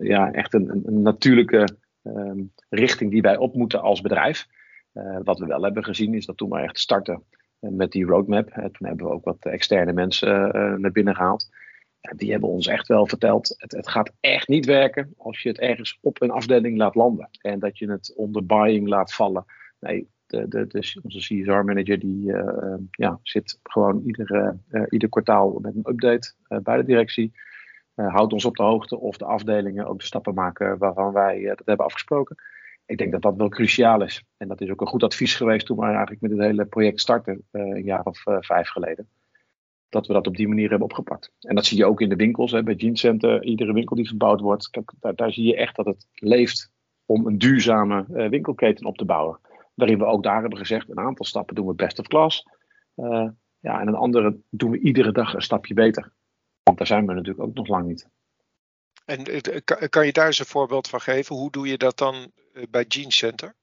ja, 0.00 0.32
echt 0.32 0.54
een, 0.54 0.82
een 0.84 1.02
natuurlijke 1.02 1.68
um, 2.02 2.52
richting 2.68 3.10
die 3.10 3.22
wij 3.22 3.36
op 3.36 3.54
moeten 3.54 3.80
als 3.80 4.00
bedrijf. 4.00 4.46
Uh, 4.94 5.18
wat 5.24 5.38
we 5.38 5.46
wel 5.46 5.62
hebben 5.62 5.84
gezien 5.84 6.14
is 6.14 6.26
dat 6.26 6.36
toen 6.36 6.50
we 6.50 6.58
echt 6.58 6.78
starten 6.78 7.22
met 7.58 7.90
die 7.90 8.04
roadmap, 8.04 8.48
toen 8.50 8.86
hebben 8.86 9.06
we 9.06 9.12
ook 9.12 9.24
wat 9.24 9.44
externe 9.44 9.92
mensen 9.92 10.30
naar 10.80 10.92
binnen 10.92 11.14
gehaald. 11.14 11.48
die 12.16 12.30
hebben 12.30 12.48
ons 12.48 12.66
echt 12.66 12.88
wel 12.88 13.06
verteld, 13.06 13.54
het, 13.56 13.72
het, 13.72 13.88
gaat 13.88 14.12
echt 14.20 14.48
niet 14.48 14.66
werken 14.66 15.14
als 15.16 15.42
je 15.42 15.48
het 15.48 15.58
ergens 15.58 15.98
op 16.00 16.22
een 16.22 16.30
afdeling 16.30 16.76
laat 16.78 16.94
landen. 16.94 17.28
En 17.40 17.58
dat 17.58 17.78
je 17.78 17.90
het 17.90 18.12
onder 18.16 18.46
buying 18.46 18.88
laat 18.88 19.14
vallen. 19.14 19.44
Nee, 19.80 20.08
de, 20.26 20.48
de, 20.48 21.00
onze 21.02 21.18
CSR-manager 21.18 21.98
die 21.98 22.26
uh, 22.26 22.74
ja, 22.90 23.18
zit 23.22 23.58
gewoon 23.62 24.02
ieder, 24.06 24.56
ieder 24.88 25.08
kwartaal 25.08 25.58
met 25.58 25.74
een 25.74 25.88
update 25.88 26.32
bij 26.62 26.76
de 26.76 26.84
directie. 26.84 27.32
Houdt 27.94 28.32
ons 28.32 28.44
op 28.44 28.56
de 28.56 28.62
hoogte 28.62 28.98
of 28.98 29.16
de 29.16 29.24
afdelingen 29.24 29.86
ook 29.86 29.98
de 29.98 30.04
stappen 30.04 30.34
maken 30.34 30.78
waarvan 30.78 31.12
wij 31.12 31.42
dat 31.42 31.62
hebben 31.64 31.86
afgesproken. 31.86 32.36
Ik 32.86 32.98
denk 32.98 33.12
dat 33.12 33.22
dat 33.22 33.36
wel 33.36 33.48
cruciaal 33.48 34.02
is. 34.02 34.24
En 34.36 34.48
dat 34.48 34.60
is 34.60 34.70
ook 34.70 34.80
een 34.80 34.86
goed 34.86 35.02
advies 35.02 35.34
geweest 35.34 35.66
toen 35.66 35.78
we 35.78 35.84
eigenlijk 35.84 36.20
met 36.20 36.30
het 36.30 36.40
hele 36.40 36.64
project 36.64 37.00
starten, 37.00 37.44
een 37.50 37.84
jaar 37.84 38.04
of 38.04 38.22
vijf 38.24 38.68
geleden. 38.68 39.08
Dat 39.88 40.06
we 40.06 40.12
dat 40.12 40.26
op 40.26 40.36
die 40.36 40.48
manier 40.48 40.68
hebben 40.68 40.88
opgepakt. 40.88 41.32
En 41.40 41.54
dat 41.54 41.66
zie 41.66 41.78
je 41.78 41.86
ook 41.86 42.00
in 42.00 42.08
de 42.08 42.16
winkels, 42.16 42.50
hè, 42.50 42.62
bij 42.62 42.74
Jeans 42.74 43.00
Center. 43.00 43.44
Iedere 43.44 43.72
winkel 43.72 43.96
die 43.96 44.08
verbouwd 44.08 44.40
wordt, 44.40 44.70
daar, 45.00 45.14
daar 45.14 45.32
zie 45.32 45.46
je 45.46 45.56
echt 45.56 45.76
dat 45.76 45.86
het 45.86 46.06
leeft 46.12 46.70
om 47.06 47.26
een 47.26 47.38
duurzame 47.38 48.28
winkelketen 48.28 48.86
op 48.86 48.96
te 48.96 49.04
bouwen. 49.04 49.38
Waarin 49.74 49.98
we 49.98 50.04
ook 50.04 50.22
daar 50.22 50.40
hebben 50.40 50.58
gezegd, 50.58 50.90
een 50.90 50.98
aantal 50.98 51.24
stappen 51.24 51.54
doen 51.54 51.66
we 51.66 51.74
best 51.74 51.98
of 51.98 52.06
class. 52.06 52.46
Ja, 53.60 53.80
en 53.80 53.88
een 53.88 53.94
andere 53.94 54.36
doen 54.50 54.70
we 54.70 54.78
iedere 54.78 55.12
dag 55.12 55.34
een 55.34 55.42
stapje 55.42 55.74
beter. 55.74 56.12
Want 56.62 56.78
daar 56.78 56.86
zijn 56.86 57.06
we 57.06 57.12
natuurlijk 57.12 57.46
ook 57.48 57.54
nog 57.54 57.68
lang 57.68 57.86
niet. 57.86 58.08
En 59.04 59.24
eh, 59.24 59.88
kan 59.88 60.06
je 60.06 60.12
daar 60.12 60.26
eens 60.26 60.38
een 60.38 60.46
voorbeeld 60.46 60.88
van 60.88 61.00
geven? 61.00 61.36
Hoe 61.36 61.50
doe 61.50 61.68
je 61.68 61.78
dat 61.78 61.98
dan 61.98 62.14
eh, 62.14 62.62
bij 62.70 62.84
Gene 62.88 63.12
Center? 63.12 63.54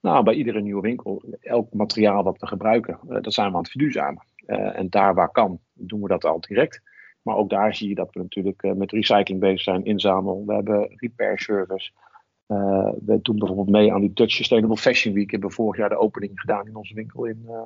Nou, 0.00 0.24
bij 0.24 0.34
iedere 0.34 0.60
nieuwe 0.60 0.82
winkel, 0.82 1.36
elk 1.40 1.72
materiaal 1.72 2.22
dat 2.22 2.38
we 2.38 2.46
gebruiken, 2.46 2.98
dat 3.02 3.34
zijn 3.34 3.48
we 3.48 3.54
aan 3.54 3.62
het 3.62 3.70
verduurzamen. 3.70 4.24
En 4.46 4.90
daar 4.90 5.14
waar 5.14 5.30
kan, 5.30 5.60
doen 5.72 6.00
we 6.00 6.08
dat 6.08 6.24
al 6.24 6.40
direct. 6.40 6.82
Maar 7.22 7.36
ook 7.36 7.50
daar 7.50 7.74
zie 7.74 7.88
je 7.88 7.94
dat 7.94 8.14
we 8.14 8.20
natuurlijk 8.20 8.62
met 8.62 8.90
recycling 8.90 9.40
bezig 9.40 9.60
zijn, 9.60 9.84
inzamelen. 9.84 10.46
We 10.46 10.54
hebben 10.54 10.92
repair 10.96 11.38
service. 11.38 11.90
Uh, 12.50 12.88
we 13.04 13.18
doen 13.22 13.38
bijvoorbeeld 13.38 13.70
mee 13.70 13.92
aan 13.92 14.00
die 14.00 14.12
Dutch 14.12 14.34
Sustainable 14.34 14.76
Fashion 14.76 15.14
Week. 15.14 15.26
We 15.26 15.32
hebben 15.32 15.52
vorig 15.52 15.76
jaar 15.76 15.88
de 15.88 15.98
opening 15.98 16.40
gedaan 16.40 16.66
in 16.66 16.76
onze 16.76 16.94
winkel 16.94 17.24
in, 17.24 17.46
uh, 17.48 17.62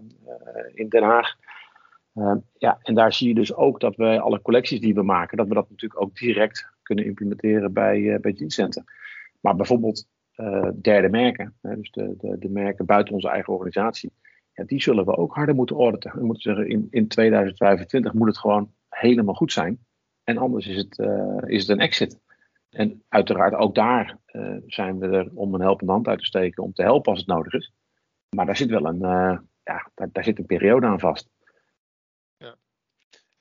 in 0.74 0.88
Den 0.88 1.02
Haag. 1.02 1.36
Uh, 2.14 2.34
ja, 2.58 2.78
en 2.82 2.94
daar 2.94 3.12
zie 3.12 3.28
je 3.28 3.34
dus 3.34 3.54
ook 3.54 3.80
dat 3.80 3.96
we 3.96 4.20
alle 4.20 4.42
collecties 4.42 4.80
die 4.80 4.94
we 4.94 5.02
maken, 5.02 5.36
dat 5.36 5.48
we 5.48 5.54
dat 5.54 5.70
natuurlijk 5.70 6.00
ook 6.00 6.16
direct 6.16 6.68
kunnen 6.82 7.04
implementeren 7.04 7.72
bij, 7.72 8.18
bij 8.20 8.32
dienstcenten. 8.32 8.84
Maar 9.40 9.56
bijvoorbeeld 9.56 10.06
derde 10.80 11.08
merken, 11.08 11.56
dus 11.60 11.90
de, 11.90 12.14
de, 12.18 12.38
de, 12.38 12.48
merken 12.48 12.86
buiten 12.86 13.14
onze 13.14 13.28
eigen 13.28 13.52
organisatie, 13.52 14.12
ja, 14.52 14.64
die 14.64 14.82
zullen 14.82 15.04
we 15.04 15.16
ook 15.16 15.34
harder 15.34 15.54
moeten 15.54 15.76
auditen. 15.76 16.12
We 16.14 16.24
moeten 16.24 16.42
zeggen, 16.42 16.68
in, 16.68 16.86
in 16.90 17.08
2025 17.08 18.12
moet 18.12 18.28
het 18.28 18.38
gewoon 18.38 18.72
helemaal 18.88 19.34
goed 19.34 19.52
zijn. 19.52 19.78
En 20.24 20.38
anders 20.38 20.66
is 20.66 20.76
het, 20.76 20.98
is 21.46 21.60
het 21.60 21.68
een 21.68 21.80
exit. 21.80 22.20
En 22.70 23.02
uiteraard 23.08 23.54
ook 23.54 23.74
daar 23.74 24.18
zijn 24.66 24.98
we 24.98 25.06
er 25.06 25.30
om 25.34 25.54
een 25.54 25.60
helpende 25.60 25.92
hand 25.92 26.08
uit 26.08 26.18
te 26.18 26.24
steken 26.24 26.62
om 26.62 26.72
te 26.72 26.82
helpen 26.82 27.10
als 27.10 27.18
het 27.18 27.28
nodig 27.28 27.52
is. 27.52 27.72
Maar 28.36 28.46
daar 28.46 28.56
zit 28.56 28.70
wel 28.70 28.86
een, 28.86 28.98
ja, 29.62 29.90
daar, 29.94 30.24
zit 30.24 30.38
een 30.38 30.46
periode 30.46 30.86
aan 30.86 31.00
vast. 31.00 31.28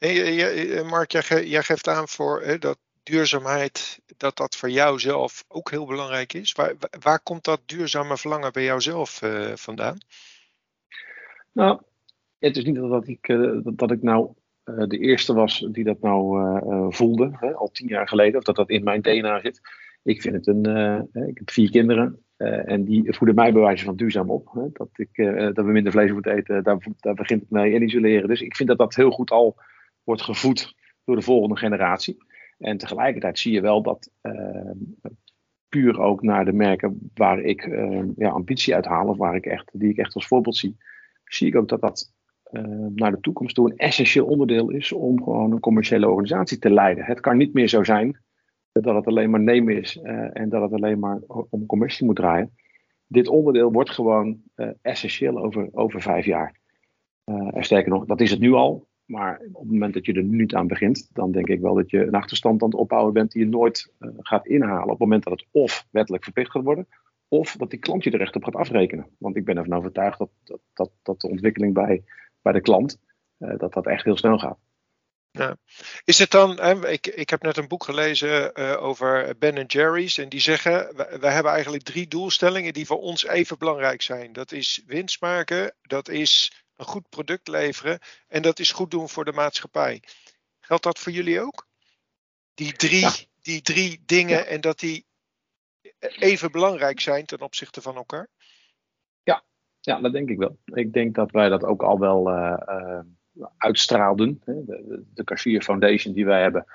Hey, 0.04 0.84
Mark, 0.84 1.12
jij, 1.12 1.64
geeft 1.64 1.88
aan 1.88 2.08
voor 2.08 2.42
hè, 2.42 2.58
dat 2.58 2.78
duurzaamheid, 3.04 4.00
dat 4.18 4.38
dat 4.38 4.56
voor 4.56 4.70
jou 4.70 5.00
zelf 5.00 5.46
ook 5.48 5.72
heel 5.72 5.86
belangrijk 5.86 6.34
is. 6.34 6.52
Waar, 6.52 6.74
waar 7.00 7.20
komt 7.20 7.44
dat 7.44 7.62
duurzame 7.66 8.18
verlangen 8.18 8.54
bij 8.54 8.64
jou 8.64 8.82
zelf 8.82 9.22
uh, 9.22 9.52
vandaan? 9.56 9.98
Nou, 11.52 11.82
het 12.40 12.58
is 12.58 12.64
niet 12.64 12.76
dat 12.76 13.08
ik, 13.08 13.28
dat, 13.64 13.78
dat 13.78 13.92
ik 13.92 14.02
nou 14.02 14.34
de 14.64 14.98
eerste 14.98 15.34
was 15.34 15.68
die 15.72 15.84
dat 15.84 16.02
nou 16.02 16.94
voelde, 16.94 17.32
hè, 17.40 17.54
al 17.54 17.72
tien 17.72 17.88
jaar 17.88 18.08
geleden, 18.08 18.38
of 18.38 18.44
dat 18.44 18.56
dat 18.56 18.70
in 18.70 18.84
mijn 18.84 19.02
DNA 19.02 19.40
zit. 19.40 19.62
Ik 20.04 20.22
vind 20.22 20.36
het 20.36 20.48
een. 20.48 20.66
ik 21.28 21.38
heb 21.38 21.52
vier 21.52 21.70
kinderen 21.70 22.26
en 22.66 22.84
die 22.84 23.14
voeden 23.14 23.36
mij 23.36 23.54
bewijzen 23.54 23.86
van 23.86 23.96
duurzaam 23.96 24.30
op. 24.30 24.52
Hè, 24.54 24.70
dat, 24.74 24.90
ik, 24.94 25.16
dat 25.56 25.66
we 25.66 25.72
minder 25.72 25.92
vlees 25.92 26.12
moeten 26.12 26.36
eten, 26.36 26.64
daar, 26.64 26.78
daar 27.00 27.14
begint 27.14 27.42
het 27.42 27.50
mee. 27.50 27.76
En 27.76 27.84
isoleren. 27.84 28.28
Dus 28.28 28.42
ik 28.42 28.56
vind 28.56 28.70
dat 28.70 28.78
dat 28.78 28.96
heel 28.96 29.12
goed 29.12 29.32
al 29.32 29.58
wordt 30.04 30.22
gevoed 30.22 30.76
door 31.04 31.16
de 31.16 31.22
volgende 31.22 31.58
generatie. 31.58 32.18
En 32.58 32.78
tegelijkertijd 32.78 33.40
zie 33.40 33.54
je 33.54 33.62
wel 33.62 33.82
dat 33.82 34.12
puur 35.70 36.00
ook 36.00 36.22
naar 36.22 36.46
de 36.46 36.54
merken 36.54 37.10
waar 37.14 37.40
ik 37.40 37.66
ja, 38.18 38.30
ambitie 38.30 38.76
uithaal, 38.76 39.08
of 39.08 39.18
waar 39.18 39.36
ik 39.36 39.46
echt, 39.46 39.70
die 39.74 39.90
ik 39.90 39.98
echt 39.98 40.16
als 40.16 40.28
voorbeeld 40.28 40.56
zie, 40.56 40.78
zie 41.26 41.48
ik 41.48 41.56
ook 41.56 41.68
dat 41.68 41.82
dat 41.82 42.14
uh, 42.52 42.64
naar 42.96 43.12
de 43.12 43.20
toekomst 43.20 43.56
toe 43.56 43.72
een 43.72 43.78
essentieel 43.78 44.26
onderdeel 44.26 44.70
is 44.70 44.92
om 44.92 45.24
gewoon 45.24 45.52
een 45.52 45.60
commerciële 45.60 46.10
organisatie 46.10 46.58
te 46.58 46.70
leiden. 46.70 47.06
Het 47.06 47.20
kan 47.20 47.38
niet 47.38 47.54
meer 47.54 47.68
zo 47.68 47.84
zijn 47.84 48.20
dat 48.72 48.96
het 48.96 49.08
alleen 49.08 49.30
maar 49.30 49.40
nemen 49.40 49.78
is 49.78 49.98
en 50.34 50.50
dat 50.50 50.62
het 50.62 50.74
alleen 50.74 51.00
maar 51.00 51.20
om 51.50 51.66
commercie 51.66 52.06
moet 52.06 52.16
draaien. 52.16 52.56
Dit 53.08 53.28
onderdeel 53.28 53.72
wordt 53.72 53.90
gewoon 53.90 54.42
essentieel 54.82 55.38
over, 55.38 55.70
over 55.72 56.02
vijf 56.02 56.26
jaar. 56.26 56.56
en 57.26 57.64
sterker 57.64 57.92
nog, 57.92 58.06
dat 58.06 58.22
is 58.22 58.32
het 58.32 58.40
nu 58.40 58.52
al. 58.52 58.88
Maar 59.14 59.42
op 59.52 59.62
het 59.62 59.72
moment 59.72 59.94
dat 59.94 60.06
je 60.06 60.14
er 60.14 60.24
nu 60.24 60.38
niet 60.38 60.56
aan 60.56 60.68
begint, 60.68 61.10
dan 61.14 61.32
denk 61.32 61.48
ik 61.48 61.60
wel 61.60 61.74
dat 61.74 61.90
je 61.90 62.06
een 62.06 62.16
achterstand 62.16 62.62
aan 62.62 62.70
het 62.70 62.78
opbouwen 62.78 63.14
bent 63.14 63.32
die 63.32 63.44
je 63.44 63.50
nooit 63.50 63.92
gaat 64.20 64.48
inhalen. 64.48 64.84
Op 64.84 64.90
het 64.90 65.00
moment 65.00 65.24
dat 65.24 65.34
het 65.34 65.48
of 65.52 65.88
wettelijk 65.90 66.24
verplicht 66.24 66.52
gaat 66.52 66.64
worden, 66.64 66.88
of 67.28 67.56
dat 67.56 67.70
die 67.70 67.80
klant 67.80 68.04
je 68.04 68.12
er 68.12 68.22
echt 68.22 68.36
op 68.36 68.44
gaat 68.44 68.56
afrekenen. 68.56 69.08
Want 69.18 69.36
ik 69.36 69.46
ben 69.46 69.58
ervan 69.58 69.78
overtuigd 69.78 70.18
dat, 70.18 70.30
dat, 70.44 70.60
dat, 70.74 70.92
dat 71.04 71.22
de 71.22 71.30
ontwikkeling 71.30 71.74
bij 71.74 72.04
bij 72.44 72.54
de 72.54 72.62
klant, 72.62 72.98
uh, 73.40 73.58
dat 73.58 73.74
dat 73.74 73.88
echt 73.88 74.04
heel 74.04 74.18
snel 74.18 74.38
gaat. 74.38 74.58
Ja. 75.32 75.58
Is 76.04 76.20
het 76.20 76.32
dan, 76.32 76.60
hè, 76.60 76.90
ik, 76.90 77.08
ik 77.08 77.30
heb 77.30 77.42
net 77.42 77.58
een 77.58 77.68
boek 77.68 77.84
gelezen 77.84 78.52
uh, 78.60 78.84
over 78.84 79.38
Ben 79.38 79.66
Jerry's 79.66 80.18
en 80.18 80.30
die 80.30 80.40
zeggen, 80.40 80.96
we, 80.96 81.18
we, 81.20 81.28
hebben 81.28 81.52
eigenlijk 81.52 81.84
drie 81.84 82.08
doelstellingen 82.08 82.74
die 82.74 82.86
voor 82.86 83.00
ons 83.00 83.26
even 83.26 83.58
belangrijk 83.58 84.02
zijn. 84.02 84.34
Dat 84.34 84.52
is 84.52 84.84
winst 84.86 85.22
maken, 85.22 85.76
dat 85.82 86.10
is 86.10 86.63
een 86.76 86.86
goed 86.86 87.10
product 87.10 87.48
leveren 87.48 88.00
en 88.28 88.42
dat 88.42 88.60
is 88.60 88.72
goed 88.72 88.92
doen 88.92 89.10
voor 89.10 89.26
de 89.26 89.32
maatschappij. 89.32 90.04
Geldt 90.60 90.84
dat 90.84 91.00
voor 91.00 91.12
jullie 91.12 91.42
ook? 91.42 91.68
Die 92.54 92.74
drie, 92.74 93.00
ja. 93.00 93.12
die 93.42 93.62
drie 93.62 94.02
dingen 94.06 94.38
ja. 94.38 94.44
en 94.44 94.62
dat 94.62 94.80
die 94.80 95.06
even 96.00 96.52
belangrijk 96.52 97.00
zijn 97.00 97.26
ten 97.26 97.42
opzichte 97.42 97.82
van 97.82 97.96
elkaar? 97.96 98.28
Ja, 99.24 99.44
ja 99.80 100.02
dat 100.02 100.12
denk 100.12 100.30
ik 100.30 100.38
wel. 100.38 100.58
Ik 100.66 100.94
denk 100.94 101.16
dat 101.16 101.32
wij 101.32 101.50
dat 101.50 101.64
ook 101.64 101.84
al 101.84 102.00
wel 102.00 102.30
uitstraalden. 103.58 104.42
De, 104.46 105.04
de 105.14 105.24
Cashier 105.24 105.62
Foundation 105.62 106.14
die 106.14 106.26
wij 106.26 106.42
hebben, 106.42 106.66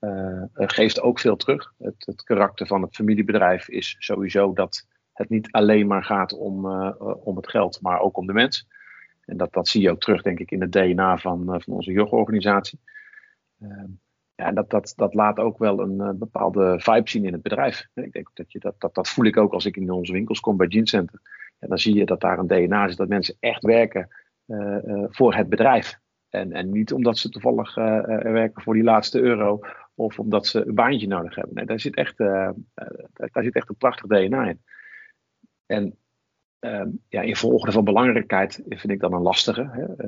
uh, 0.00 0.42
geeft 0.54 1.00
ook 1.00 1.18
veel 1.18 1.36
terug. 1.36 1.74
Het, 1.78 2.06
het, 2.06 2.22
karakter 2.22 2.66
van 2.66 2.82
het 2.82 2.94
familiebedrijf 2.94 3.68
is 3.68 3.96
sowieso 3.98 4.52
dat 4.52 4.86
het 5.12 5.28
niet 5.28 5.52
alleen 5.52 5.86
maar 5.86 6.04
gaat 6.04 6.32
om, 6.32 6.66
uh, 6.66 6.92
om 7.24 7.36
het 7.36 7.50
geld, 7.50 7.80
maar 7.80 8.00
ook 8.00 8.16
om 8.16 8.26
de 8.26 8.32
mens. 8.32 8.66
En 9.28 9.36
dat, 9.36 9.52
dat 9.52 9.68
zie 9.68 9.82
je 9.82 9.90
ook 9.90 10.00
terug, 10.00 10.22
denk 10.22 10.38
ik, 10.38 10.50
in 10.50 10.60
het 10.60 10.72
DNA 10.72 11.16
van, 11.16 11.44
van 11.44 11.74
onze 11.74 11.92
yoga-organisatie. 11.92 12.80
Ehm, 13.60 13.90
ja, 14.34 14.52
dat, 14.52 14.70
dat, 14.70 14.92
dat 14.96 15.14
laat 15.14 15.38
ook 15.38 15.58
wel 15.58 15.80
een 15.80 16.18
bepaalde 16.18 16.80
vibe 16.80 17.08
zien 17.08 17.24
in 17.24 17.32
het 17.32 17.42
bedrijf. 17.42 17.88
Ik 17.94 18.12
denk 18.12 18.30
dat, 18.34 18.52
je 18.52 18.58
dat, 18.58 18.74
dat, 18.78 18.94
dat 18.94 19.08
voel 19.08 19.24
ik 19.24 19.36
ook 19.36 19.52
als 19.52 19.66
ik 19.66 19.76
in 19.76 19.90
onze 19.90 20.12
winkels 20.12 20.40
kom 20.40 20.56
bij 20.56 20.66
Gene 20.68 20.88
Center. 20.88 21.20
En 21.58 21.68
dan 21.68 21.78
zie 21.78 21.94
je 21.94 22.04
dat 22.04 22.20
daar 22.20 22.38
een 22.38 22.46
DNA 22.46 22.88
zit, 22.88 22.96
dat 22.96 23.08
mensen 23.08 23.36
echt 23.40 23.62
werken 23.62 24.08
voor 25.08 25.34
het 25.34 25.48
bedrijf. 25.48 25.98
En, 26.28 26.52
en 26.52 26.70
niet 26.70 26.92
omdat 26.92 27.18
ze 27.18 27.28
toevallig 27.28 27.74
werken 27.74 28.62
voor 28.62 28.74
die 28.74 28.82
laatste 28.82 29.20
euro 29.20 29.60
of 29.94 30.18
omdat 30.18 30.46
ze 30.46 30.66
een 30.66 30.74
baantje 30.74 31.06
nodig 31.06 31.34
hebben. 31.34 31.54
Nee, 31.54 31.66
daar 31.66 31.80
zit 31.80 31.96
echt, 31.96 32.16
daar 32.16 32.54
zit 33.32 33.54
echt 33.54 33.68
een 33.68 33.76
prachtig 33.76 34.06
DNA 34.06 34.48
in. 34.48 34.62
En 35.66 35.98
ja, 37.08 37.20
in 37.20 37.36
volgorde 37.36 37.72
van 37.72 37.84
belangrijkheid 37.84 38.62
vind 38.68 38.90
ik 38.90 39.00
dat 39.00 39.12
een 39.12 39.22
lastige. 39.22 39.70
Hè? 39.72 40.06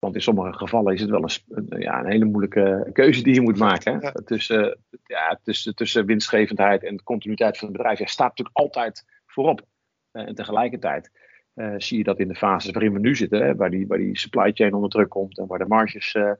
want 0.00 0.14
in 0.14 0.22
sommige 0.22 0.52
gevallen 0.52 0.94
is 0.94 1.00
het 1.00 1.10
wel 1.10 1.22
een, 1.22 1.80
ja, 1.80 2.00
een 2.00 2.10
hele 2.10 2.24
moeilijke 2.24 2.90
keuze 2.92 3.22
die 3.22 3.34
je 3.34 3.40
moet 3.40 3.58
maken. 3.58 3.98
Hè? 4.00 4.24
Tussen, 4.24 4.78
ja, 5.04 5.40
tussen, 5.42 5.74
tussen 5.74 6.06
winstgevendheid 6.06 6.84
en 6.84 7.02
continuïteit 7.02 7.58
van 7.58 7.68
het 7.68 7.76
bedrijf. 7.76 7.98
Ja, 7.98 8.06
staat 8.06 8.28
natuurlijk 8.28 8.56
altijd 8.56 9.04
voorop. 9.26 9.66
en 10.12 10.34
tegelijkertijd 10.34 11.10
uh, 11.54 11.74
zie 11.76 11.98
je 11.98 12.04
dat 12.04 12.18
in 12.18 12.28
de 12.28 12.34
fases 12.34 12.72
waarin 12.72 12.92
we 12.92 12.98
nu 12.98 13.16
zitten, 13.16 13.42
hè, 13.42 13.54
waar, 13.54 13.70
die, 13.70 13.86
waar 13.86 13.98
die 13.98 14.18
supply 14.18 14.52
chain 14.52 14.74
onder 14.74 14.90
druk 14.90 15.08
komt 15.08 15.38
en 15.38 15.46
waar 15.46 15.58
de 15.58 15.66
marges 15.66 16.14
uh, 16.14 16.32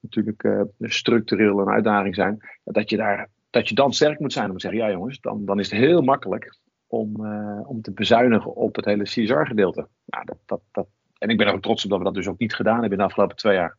natuurlijk 0.00 0.42
uh, 0.42 0.62
structureel 0.80 1.58
een 1.58 1.68
uitdaging 1.68 2.14
zijn, 2.14 2.38
dat 2.64 2.90
je, 2.90 2.96
daar, 2.96 3.28
dat 3.50 3.68
je 3.68 3.74
dan 3.74 3.92
sterk 3.92 4.18
moet 4.18 4.32
zijn 4.32 4.50
om 4.50 4.56
te 4.56 4.60
zeggen, 4.60 4.80
ja 4.80 4.90
jongens, 4.90 5.20
dan, 5.20 5.44
dan 5.44 5.58
is 5.58 5.70
het 5.70 5.80
heel 5.80 6.02
makkelijk 6.02 6.58
om, 6.86 7.26
om 7.66 7.82
te 7.82 7.90
bezuinigen 7.90 8.54
op 8.54 8.76
het 8.76 8.84
hele 8.84 9.02
CSR-gedeelte. 9.02 9.88
Nou, 10.04 10.24
dat, 10.24 10.38
dat, 10.46 10.60
dat, 10.72 10.86
en 11.18 11.28
ik 11.28 11.36
ben 11.36 11.46
er 11.46 11.52
ook 11.52 11.62
trots 11.62 11.84
op 11.84 11.90
dat 11.90 11.98
we 11.98 12.04
dat 12.04 12.14
dus 12.14 12.28
ook 12.28 12.38
niet 12.38 12.54
gedaan 12.54 12.80
hebben 12.80 12.92
in 12.92 12.98
de 12.98 13.04
afgelopen 13.04 13.36
twee 13.36 13.54
jaar. 13.54 13.76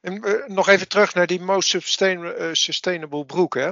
En, 0.00 0.44
nog 0.46 0.68
even 0.68 0.88
terug 0.88 1.14
naar 1.14 1.26
die 1.26 1.40
most 1.40 1.76
sustainable 2.52 3.24
broek. 3.24 3.54
Hè? 3.54 3.70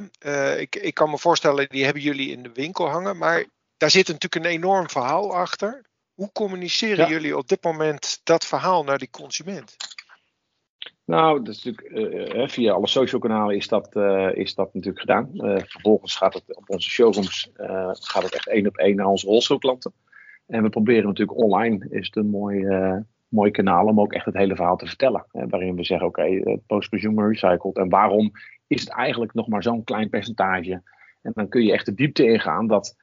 ik, 0.57 0.77
ik 0.77 0.95
kan 0.95 1.11
me 1.11 1.19
voorstellen, 1.19 1.69
die 1.69 1.85
hebben 1.85 2.03
jullie 2.03 2.31
in 2.31 2.43
de 2.43 2.53
winkel 2.53 2.89
hangen. 2.89 3.17
Maar 3.17 3.45
daar 3.77 3.91
zit 3.91 4.09
natuurlijk 4.09 4.45
een 4.45 4.51
enorm 4.51 4.89
verhaal 4.89 5.35
achter. 5.35 5.87
Hoe 6.15 6.33
communiceren 6.33 7.09
jullie 7.09 7.37
op 7.37 7.49
dit 7.49 7.63
moment 7.63 8.21
dat 8.25 8.47
verhaal 8.47 8.85
naar 8.85 8.99
die 8.99 9.11
consument? 9.11 9.77
Nou, 11.09 11.43
dat 11.43 11.55
is 11.55 11.65
natuurlijk, 11.65 12.35
uh, 12.35 12.49
via 12.49 12.73
alle 12.73 12.87
social 12.87 13.21
kanalen 13.21 13.57
is 13.57 13.69
dat, 13.69 13.97
uh, 13.97 14.35
is 14.35 14.55
dat 14.55 14.75
natuurlijk 14.75 15.01
gedaan. 15.01 15.31
Vervolgens 15.67 16.17
gaat 16.17 16.35
het 16.35 16.57
op 16.57 16.71
onze 16.71 16.91
showrooms 16.91 17.51
gaat 17.93 18.23
het 18.23 18.35
echt 18.35 18.49
één 18.49 18.67
op 18.67 18.77
één 18.77 18.97
naar 18.97 19.07
onze 19.07 19.27
wholesale 19.27 19.61
klanten. 19.61 19.93
En 20.47 20.63
we 20.63 20.69
proberen 20.69 21.07
natuurlijk 21.07 21.39
online, 21.39 21.87
is 21.91 22.07
het 22.07 22.17
een 22.17 22.31
mooi, 22.31 22.67
mooi 23.29 23.51
kanaal 23.51 23.87
om 23.87 24.01
ook 24.01 24.13
echt 24.13 24.25
het 24.25 24.37
hele 24.37 24.57
verhaal 24.57 24.77
te 24.77 24.87
vertellen. 24.87 25.25
Hè, 25.33 25.47
waarin 25.47 25.77
we 25.77 25.85
zeggen, 25.85 26.07
oké, 26.07 26.59
post-consumer 26.67 27.29
recycled. 27.29 27.77
En 27.77 27.89
waarom 27.89 28.33
is 28.67 28.81
het 28.81 28.91
eigenlijk 28.91 29.35
nog 29.35 29.49
maar 29.49 29.63
zo'n 29.63 29.85
klein 29.85 30.09
percentage? 30.09 30.83
En 31.23 31.33
dan 31.35 31.49
kun 31.49 31.65
je 31.65 31.73
echt 31.73 31.87
de 31.87 31.95
diepte 31.95 32.25
ingaan 32.25 32.67
dat 32.67 32.97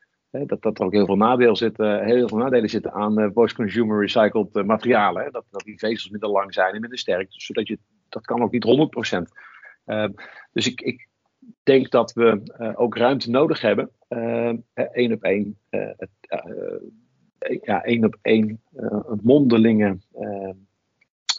dat, 0.43 0.61
dat 0.61 0.79
er 0.79 0.85
ook 0.85 0.93
heel 0.93 1.05
veel, 1.05 1.15
nadelen 1.15 1.55
zitten, 1.55 2.03
heel 2.03 2.27
veel 2.27 2.37
nadelen 2.37 2.69
zitten 2.69 2.93
aan 2.93 3.33
post-consumer 3.33 3.99
recycled 3.99 4.65
materialen. 4.65 5.23
Hè? 5.23 5.29
Dat, 5.31 5.45
dat 5.49 5.63
die 5.63 5.79
vezels 5.79 6.09
minder 6.09 6.29
lang 6.29 6.53
zijn 6.53 6.73
en 6.73 6.81
minder 6.81 6.99
sterk. 6.99 7.25
Zodat 7.29 7.67
je, 7.67 7.79
dat 8.09 8.25
kan 8.25 8.41
ook 8.41 8.51
niet 8.51 8.89
100%. 9.17 9.21
Uh, 9.85 10.07
dus 10.51 10.67
ik, 10.67 10.81
ik 10.81 11.07
denk 11.63 11.89
dat 11.91 12.13
we 12.13 12.55
uh, 12.59 12.79
ook 12.79 12.97
ruimte 12.97 13.29
nodig 13.29 13.61
hebben. 13.61 13.91
één 14.73 15.11
op 15.11 15.23
één. 15.23 15.57
ja, 17.61 17.83
één 17.83 18.05
op 18.05 18.17
één 18.21 18.61
mondelinge 19.21 19.97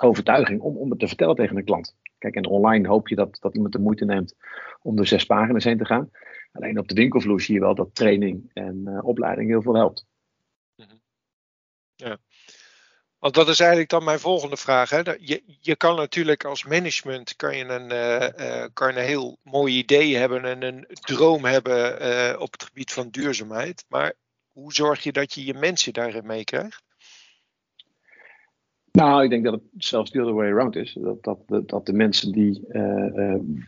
overtuiging 0.02 0.60
om, 0.60 0.76
om 0.76 0.90
het 0.90 0.98
te 0.98 1.08
vertellen 1.08 1.34
tegen 1.34 1.56
een 1.56 1.64
klant. 1.64 1.96
Kijk, 2.18 2.34
en 2.34 2.46
online 2.46 2.88
hoop 2.88 3.08
je 3.08 3.14
dat, 3.14 3.38
dat 3.40 3.54
iemand 3.54 3.72
de 3.72 3.78
moeite 3.78 4.04
neemt 4.04 4.34
om 4.82 4.98
er 4.98 5.06
zes 5.06 5.24
pagina's 5.24 5.64
heen 5.64 5.78
te 5.78 5.84
gaan. 5.84 6.10
Alleen 6.52 6.78
op 6.78 6.88
de 6.88 6.94
winkelvloer 6.94 7.40
zie 7.40 7.54
je 7.54 7.60
wel 7.60 7.74
dat 7.74 7.94
training 7.94 8.50
en 8.52 9.02
opleiding 9.02 9.48
heel 9.48 9.62
veel 9.62 9.76
helpt. 9.76 10.06
Mhm. 10.76 10.96
Ja. 11.94 12.18
Want 13.18 13.34
dat 13.34 13.48
is 13.48 13.60
eigenlijk 13.60 13.90
dan 13.90 14.04
mijn 14.04 14.18
volgende 14.18 14.56
vraag. 14.56 14.90
Hè? 14.90 15.00
Je, 15.18 15.42
je 15.60 15.76
kan 15.76 15.96
natuurlijk 15.96 16.44
als 16.44 16.64
management 16.64 17.36
kan 17.36 17.56
je 17.56 17.64
een, 17.64 17.92
uh, 17.92 18.46
uh, 18.46 18.66
kan 18.72 18.94
heel 18.94 19.38
mooi 19.42 19.76
idee 19.76 20.16
hebben 20.16 20.44
en 20.44 20.62
een 20.62 20.86
droom 20.88 21.44
hebben 21.44 22.40
op 22.40 22.52
het 22.52 22.62
gebied 22.62 22.92
van 22.92 23.08
duurzaamheid. 23.08 23.84
Maar 23.88 24.12
hoe 24.52 24.72
zorg 24.72 25.02
je 25.02 25.12
dat 25.12 25.32
je 25.32 25.44
je 25.44 25.54
mensen 25.54 25.92
daarin 25.92 26.26
meekrijgt? 26.26 26.84
Nou, 28.92 29.24
ik 29.24 29.30
denk 29.30 29.44
dat 29.44 29.52
het 29.52 29.62
zelfs 29.76 30.10
the 30.10 30.20
other 30.20 30.34
way 30.34 30.50
around 30.50 30.76
is. 30.76 30.92
Dat, 31.00 31.24
dat, 31.24 31.68
dat 31.68 31.86
de 31.86 31.92
mensen 31.92 32.32
die 32.32 32.66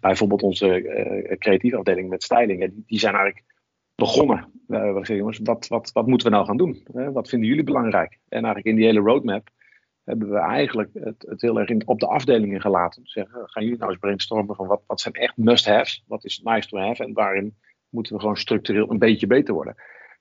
bijvoorbeeld 0.00 0.42
onze 0.42 1.36
creatieve 1.38 1.76
afdeling 1.76 2.08
met 2.08 2.22
styling, 2.22 2.60
die, 2.60 2.84
die 2.86 2.98
zijn 2.98 3.14
eigenlijk 3.14 3.44
begonnen. 3.94 4.57
We 4.68 4.92
zeggen, 4.94 5.16
jongens, 5.16 5.40
wat, 5.42 5.68
wat, 5.68 5.92
wat 5.92 6.06
moeten 6.06 6.26
we 6.26 6.34
nou 6.34 6.46
gaan 6.46 6.56
doen? 6.56 6.82
wat 7.12 7.28
vinden 7.28 7.48
jullie 7.48 7.64
belangrijk? 7.64 8.12
En 8.28 8.44
eigenlijk 8.44 8.66
in 8.66 8.76
die 8.76 8.84
hele 8.84 9.00
roadmap 9.00 9.48
hebben 10.04 10.30
we 10.30 10.38
eigenlijk 10.38 10.90
het, 10.92 11.24
het 11.28 11.40
heel 11.40 11.60
erg 11.60 11.70
op 11.84 12.00
de 12.00 12.06
afdelingen 12.06 12.60
gelaten. 12.60 13.02
Zeggen, 13.04 13.48
gaan 13.48 13.62
jullie 13.62 13.78
nou 13.78 13.90
eens 13.90 14.00
brainstormen 14.00 14.56
van 14.56 14.66
wat, 14.66 14.82
wat 14.86 15.00
zijn 15.00 15.14
echt 15.14 15.36
must-haves? 15.36 16.04
Wat 16.06 16.24
is 16.24 16.40
nice 16.44 16.68
to 16.68 16.78
have? 16.78 17.04
En 17.04 17.12
waarin 17.12 17.56
moeten 17.88 18.14
we 18.14 18.20
gewoon 18.20 18.36
structureel 18.36 18.90
een 18.90 18.98
beetje 18.98 19.26
beter 19.26 19.54
worden? 19.54 19.74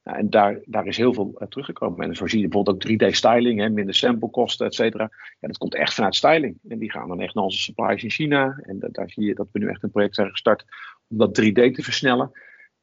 Nou, 0.03 0.19
en 0.19 0.29
daar, 0.29 0.59
daar 0.65 0.87
is 0.87 0.97
heel 0.97 1.13
veel 1.13 1.35
uh, 1.37 1.47
teruggekomen. 1.47 2.07
En 2.07 2.15
zo 2.15 2.27
zie 2.27 2.39
je 2.39 2.47
bijvoorbeeld 2.47 2.83
ook 2.83 2.91
3D-styling, 2.91 3.59
hè, 3.59 3.69
minder 3.69 3.95
samplekosten, 3.95 4.65
et 4.65 4.75
cetera. 4.75 5.09
Ja, 5.39 5.47
dat 5.47 5.57
komt 5.57 5.75
echt 5.75 5.93
vanuit 5.93 6.15
styling. 6.15 6.59
En 6.67 6.79
die 6.79 6.91
gaan 6.91 7.07
dan 7.07 7.21
echt 7.21 7.33
naar 7.33 7.43
onze 7.43 7.61
suppliers 7.61 8.03
in 8.03 8.09
China. 8.09 8.59
En 8.61 8.79
daar 8.91 9.09
zie 9.09 9.25
je 9.25 9.35
dat 9.35 9.47
we 9.51 9.59
nu 9.59 9.67
echt 9.67 9.83
een 9.83 9.91
project 9.91 10.15
zijn 10.15 10.29
gestart 10.29 10.65
om 11.07 11.17
dat 11.17 11.41
3D 11.41 11.53
te 11.53 11.83
versnellen. 11.83 12.31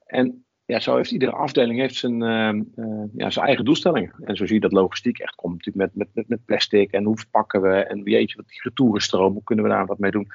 En 0.07 0.45
ja, 0.67 0.81
zo 0.81 0.97
heeft 0.97 1.11
iedere 1.11 1.33
afdeling 1.33 1.79
heeft 1.79 1.95
zijn, 1.95 2.23
uh, 2.23 2.85
uh, 2.85 3.05
ja, 3.15 3.31
zijn 3.31 3.47
eigen 3.47 3.65
doelstellingen. 3.65 4.15
En 4.21 4.37
zo 4.37 4.47
zie 4.47 4.55
je 4.55 4.61
dat 4.61 4.73
logistiek 4.73 5.19
echt 5.19 5.35
komt 5.35 5.57
natuurlijk 5.65 5.95
met, 5.95 6.13
met, 6.15 6.29
met 6.29 6.45
plastic. 6.45 6.93
En 6.93 7.05
hoe 7.05 7.19
verpakken 7.19 7.63
we? 7.63 7.75
En 7.75 8.03
weet 8.03 8.31
je 8.31 8.37
wat 8.37 8.49
die 8.49 8.61
retourenstroom, 8.63 9.33
hoe 9.33 9.45
kunnen 9.45 9.65
we 9.65 9.71
daar 9.71 9.87
wat 9.87 9.99
mee 9.99 10.11
doen? 10.11 10.31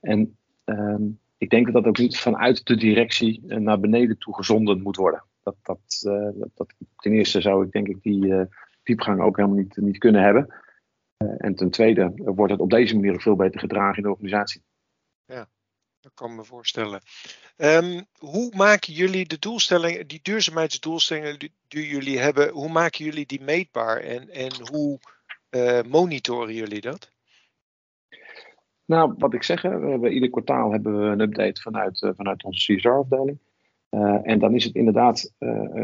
En 0.00 0.36
ehm, 0.64 1.02
ik 1.38 1.50
denk 1.50 1.64
dat 1.64 1.74
dat 1.74 1.86
ook 1.86 1.98
niet 1.98 2.18
vanuit 2.18 2.66
de 2.66 2.76
directie 2.76 3.42
naar 3.46 3.80
beneden 3.80 4.18
toe 4.18 4.34
gezonden 4.34 4.82
moet 4.82 4.96
worden 4.96 5.24
dat, 5.42 5.56
dat, 5.62 6.02
uh, 6.06 6.28
dat, 6.54 6.74
ten 6.96 7.12
eerste 7.12 7.40
zou 7.40 7.64
ik 7.64 7.72
denk 7.72 7.88
ik 7.88 8.02
die 8.02 8.48
diepgang 8.82 9.20
ook 9.20 9.36
helemaal 9.36 9.58
niet, 9.58 9.76
niet 9.76 9.98
kunnen 9.98 10.22
hebben. 10.22 10.54
En 11.16 11.54
ten 11.54 11.70
tweede 11.70 12.12
wordt 12.14 12.52
het 12.52 12.60
op 12.60 12.70
deze 12.70 12.94
manier 12.94 13.20
veel 13.20 13.36
beter 13.36 13.60
gedragen 13.60 13.96
in 13.96 14.02
de 14.02 14.10
organisatie. 14.10 14.62
Ja, 15.24 15.48
dat 16.00 16.12
kan 16.14 16.34
me 16.34 16.44
voorstellen. 16.44 17.00
Um, 17.62 18.06
hoe 18.18 18.52
maken 18.56 18.92
jullie 18.92 19.26
de 19.26 19.38
doelstellingen, 19.38 20.06
die 20.06 20.20
duurzaamheidsdoelstellingen 20.22 21.38
die 21.68 21.88
jullie 21.88 22.18
hebben, 22.18 22.50
hoe 22.50 22.68
maken 22.68 23.04
jullie 23.04 23.26
die 23.26 23.40
meetbaar 23.40 23.96
en, 23.96 24.28
en 24.28 24.50
hoe 24.70 24.98
monitoren 25.88 26.54
jullie 26.54 26.80
dat? 26.80 27.10
Nou, 28.84 29.14
wat 29.18 29.34
ik 29.34 29.42
zeg, 29.42 29.62
we 29.62 29.68
hebben, 29.68 30.12
ieder 30.12 30.30
kwartaal 30.30 30.72
hebben 30.72 30.98
we 30.98 31.06
een 31.06 31.20
update 31.20 31.60
vanuit, 31.60 32.12
vanuit 32.16 32.44
onze 32.44 32.74
CSR-afdeling. 32.74 33.38
Uh, 33.90 34.18
en 34.22 34.38
dan 34.38 34.54
is 34.54 34.64
het 34.64 34.74
inderdaad 34.74 35.32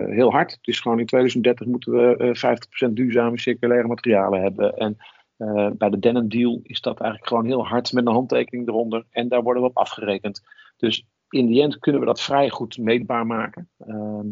heel 0.07 0.31
hard. 0.31 0.51
Het 0.51 0.67
is 0.67 0.81
gewoon 0.81 0.99
in 0.99 1.07
2030 1.07 1.67
moeten 1.67 1.93
we 1.93 2.89
50% 2.89 2.93
duurzame 2.93 3.39
circulaire 3.39 3.89
materialen 3.89 4.43
hebben. 4.43 4.77
En 4.77 4.97
bij 5.77 5.91
de 5.91 5.99
denim 5.99 6.29
deal 6.29 6.61
is 6.63 6.81
dat 6.81 7.01
eigenlijk 7.01 7.29
gewoon 7.29 7.47
heel 7.47 7.67
hard 7.67 7.93
met 7.93 8.07
een 8.07 8.13
handtekening 8.13 8.69
eronder. 8.69 9.05
En 9.11 9.29
daar 9.29 9.43
worden 9.43 9.63
we 9.63 9.69
op 9.69 9.77
afgerekend. 9.77 10.43
Dus 10.77 11.07
in 11.29 11.47
die 11.47 11.63
end 11.63 11.79
kunnen 11.79 12.01
we 12.01 12.07
dat 12.07 12.21
vrij 12.21 12.51
goed 12.51 12.79
meetbaar 12.79 13.27
maken. 13.27 13.71
Ehm, 13.79 14.29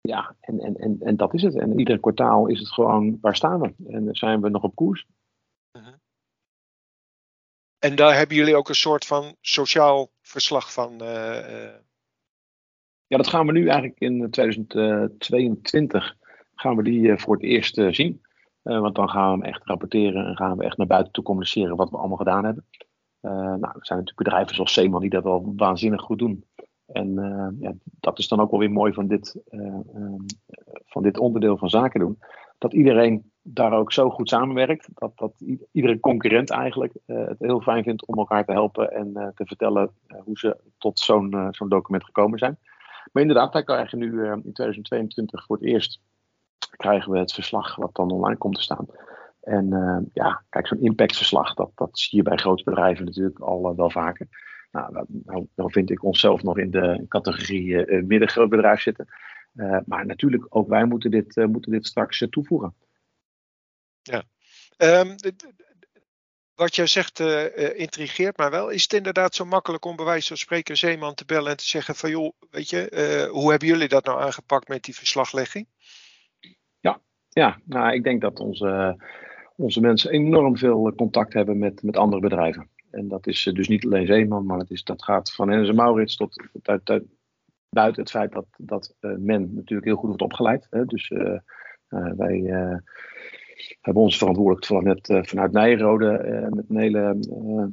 ja, 0.00 0.36
en, 0.40 0.60
en, 0.60 0.76
en, 0.76 0.96
en 1.00 1.16
dat 1.16 1.34
is 1.34 1.42
het. 1.42 1.54
En 1.54 1.78
ieder 1.78 2.00
kwartaal 2.00 2.46
is 2.46 2.58
het 2.58 2.72
gewoon, 2.72 3.18
waar 3.20 3.36
staan 3.36 3.60
we? 3.60 3.74
En 3.86 4.08
zijn 4.14 4.40
we 4.40 4.48
nog 4.48 4.62
op 4.62 4.74
koers? 4.74 5.06
Mhm. 5.72 5.94
En 7.78 7.96
daar 7.96 8.16
hebben 8.16 8.36
jullie 8.36 8.56
ook 8.56 8.68
een 8.68 8.74
soort 8.74 9.06
van 9.06 9.36
sociaal 9.40 10.10
verslag 10.20 10.72
van 10.72 11.00
ja, 13.08 13.16
dat 13.16 13.28
gaan 13.28 13.46
we 13.46 13.52
nu 13.52 13.68
eigenlijk 13.68 14.00
in 14.00 14.30
2022 14.30 16.16
gaan 16.54 16.76
we 16.76 16.82
die 16.82 17.10
eh, 17.10 17.18
voor 17.18 17.34
het 17.34 17.44
eerst 17.44 17.78
eh, 17.78 17.92
zien. 17.92 18.22
Eh, 18.62 18.80
want 18.80 18.94
dan 18.94 19.08
gaan 19.08 19.24
we 19.26 19.44
hem 19.44 19.54
echt 19.54 19.66
rapporteren 19.66 20.26
en 20.26 20.36
gaan 20.36 20.56
we 20.56 20.64
echt 20.64 20.76
naar 20.76 20.86
buiten 20.86 21.12
toe 21.12 21.24
communiceren 21.24 21.76
wat 21.76 21.90
we 21.90 21.96
allemaal 21.96 22.16
gedaan 22.16 22.44
hebben. 22.44 22.66
Nou, 23.20 23.60
er 23.60 23.86
zijn 23.86 23.98
natuurlijk 23.98 24.16
bedrijven 24.16 24.54
zoals 24.54 24.72
Seeman 24.72 25.00
die 25.00 25.10
dat 25.10 25.24
al 25.24 25.52
waanzinnig 25.56 26.00
goed 26.00 26.18
doen. 26.18 26.44
En 26.86 27.14
ja, 27.60 27.72
dat 27.82 28.18
is 28.18 28.28
dan 28.28 28.40
ook 28.40 28.50
wel 28.50 28.60
weer 28.60 28.70
mooi 28.70 28.92
van 28.92 29.06
dit, 29.06 29.42
ehm, 29.48 30.16
van 30.86 31.02
dit 31.02 31.18
onderdeel 31.18 31.58
van 31.58 31.70
zaken 31.70 32.00
doen. 32.00 32.18
Dat 32.58 32.72
iedereen 32.72 33.32
daar 33.42 33.72
ook 33.72 33.92
zo 33.92 34.10
goed 34.10 34.28
samenwerkt. 34.28 34.88
Dat, 34.94 35.12
dat 35.16 35.32
iedere 35.72 36.00
concurrent 36.00 36.50
eigenlijk 36.50 36.92
het 37.06 37.38
heel 37.38 37.60
fijn 37.60 37.82
vindt 37.82 38.06
om 38.06 38.18
elkaar 38.18 38.44
te 38.44 38.52
helpen 38.52 38.90
en 38.92 39.12
te 39.34 39.46
vertellen 39.46 39.90
hoe 40.24 40.38
ze 40.38 40.56
tot 40.78 40.98
zo'n 40.98 41.52
document 41.68 42.04
gekomen 42.04 42.38
zijn. 42.38 42.58
Maar 43.12 43.22
inderdaad, 43.22 43.52
wij 43.52 43.64
krijgen 43.64 43.98
nu 43.98 44.06
in 44.24 44.52
2022 44.52 45.44
voor 45.44 45.56
het 45.56 45.64
eerst 45.64 46.00
krijgen 46.76 47.12
we 47.12 47.18
het 47.18 47.32
verslag 47.32 47.76
wat 47.76 47.94
dan 47.94 48.10
online 48.10 48.38
komt 48.38 48.54
te 48.54 48.62
staan. 48.62 48.86
En 49.48 49.66
uh, 49.72 49.98
ja, 50.12 50.44
kijk, 50.48 50.66
zo'n 50.66 50.82
impactverslag, 50.82 51.54
dat, 51.54 51.70
dat 51.74 51.98
zie 51.98 52.16
je 52.16 52.22
bij 52.22 52.36
grote 52.36 52.64
bedrijven 52.64 53.04
natuurlijk 53.04 53.38
al 53.38 53.70
uh, 53.70 53.76
wel 53.76 53.90
vaker. 53.90 54.26
Nou, 54.70 55.06
dan 55.54 55.70
vind 55.70 55.90
ik 55.90 56.04
onszelf 56.04 56.42
nog 56.42 56.58
in 56.58 56.70
de 56.70 57.04
categorie 57.08 57.66
uh, 57.66 58.04
middengroot 58.04 58.48
bedrijf 58.48 58.80
zitten. 58.80 59.08
maar 59.86 60.06
natuurlijk, 60.06 60.46
ook 60.48 60.68
wij 60.68 60.84
moeten 60.84 61.10
dit, 61.10 61.36
moeten 61.36 61.72
dit 61.72 61.86
straks 61.86 62.26
toevoegen. 62.30 62.74
Ja. 64.02 64.22
Um, 64.76 65.16
wat 66.54 66.76
jij 66.76 66.86
zegt 66.86 67.20
intrigeert 67.74 68.36
mij 68.36 68.50
wel. 68.50 68.68
Is 68.68 68.82
het 68.82 68.92
inderdaad 68.92 69.34
zo 69.34 69.44
makkelijk 69.44 69.84
om 69.84 69.96
bij 69.96 70.04
wijze 70.04 70.28
van 70.28 70.36
spreken 70.36 70.76
Zeeman 70.76 71.14
te 71.14 71.24
bellen 71.24 71.50
en 71.50 71.56
te 71.56 71.66
zeggen 71.66 71.94
van 71.94 72.10
joh, 72.10 72.32
weet 72.50 72.70
je, 72.70 73.28
hoe 73.32 73.50
hebben 73.50 73.68
jullie 73.68 73.88
dat 73.88 74.04
nou 74.04 74.20
aangepakt 74.20 74.68
met 74.68 74.82
die 74.82 74.94
verslaglegging? 74.94 75.66
Ja, 76.80 77.00
ja 77.28 77.60
nou, 77.64 77.92
ik 77.92 78.04
denk 78.04 78.20
dat 78.20 78.40
onze 78.40 78.96
onze 79.58 79.80
mensen 79.80 80.10
enorm 80.10 80.56
veel 80.56 80.94
contact 80.94 81.32
hebben 81.32 81.58
met, 81.58 81.82
met 81.82 81.96
andere 81.96 82.22
bedrijven. 82.22 82.68
En 82.90 83.08
dat 83.08 83.26
is 83.26 83.46
eh, 83.46 83.54
dus 83.54 83.68
niet 83.68 83.84
alleen 83.84 84.06
Zeeman, 84.06 84.46
maar 84.46 84.58
het 84.58 84.70
is, 84.70 84.84
dat 84.84 85.04
gaat 85.04 85.32
van 85.32 85.48
Hennis 85.48 85.72
Maurits 85.72 86.16
tot, 86.16 86.48
tot, 86.62 87.02
buiten 87.68 88.02
het 88.02 88.10
feit 88.10 88.32
dat, 88.32 88.46
dat 88.56 88.94
uh, 89.00 89.16
men 89.16 89.54
natuurlijk 89.54 89.86
heel 89.86 89.96
goed 89.96 90.08
wordt 90.08 90.22
opgeleid. 90.22 90.66
Hè. 90.70 90.84
Dus 90.84 91.12
wij 92.16 92.42
hebben 93.80 94.02
ons 94.02 94.18
verantwoordelijk 94.18 94.66
vanaf 94.66 94.82
net 94.82 95.28
vanuit 95.28 95.52
Nijrode 95.52 96.48
met 96.50 96.64
een 96.68 96.78
hele 96.78 97.18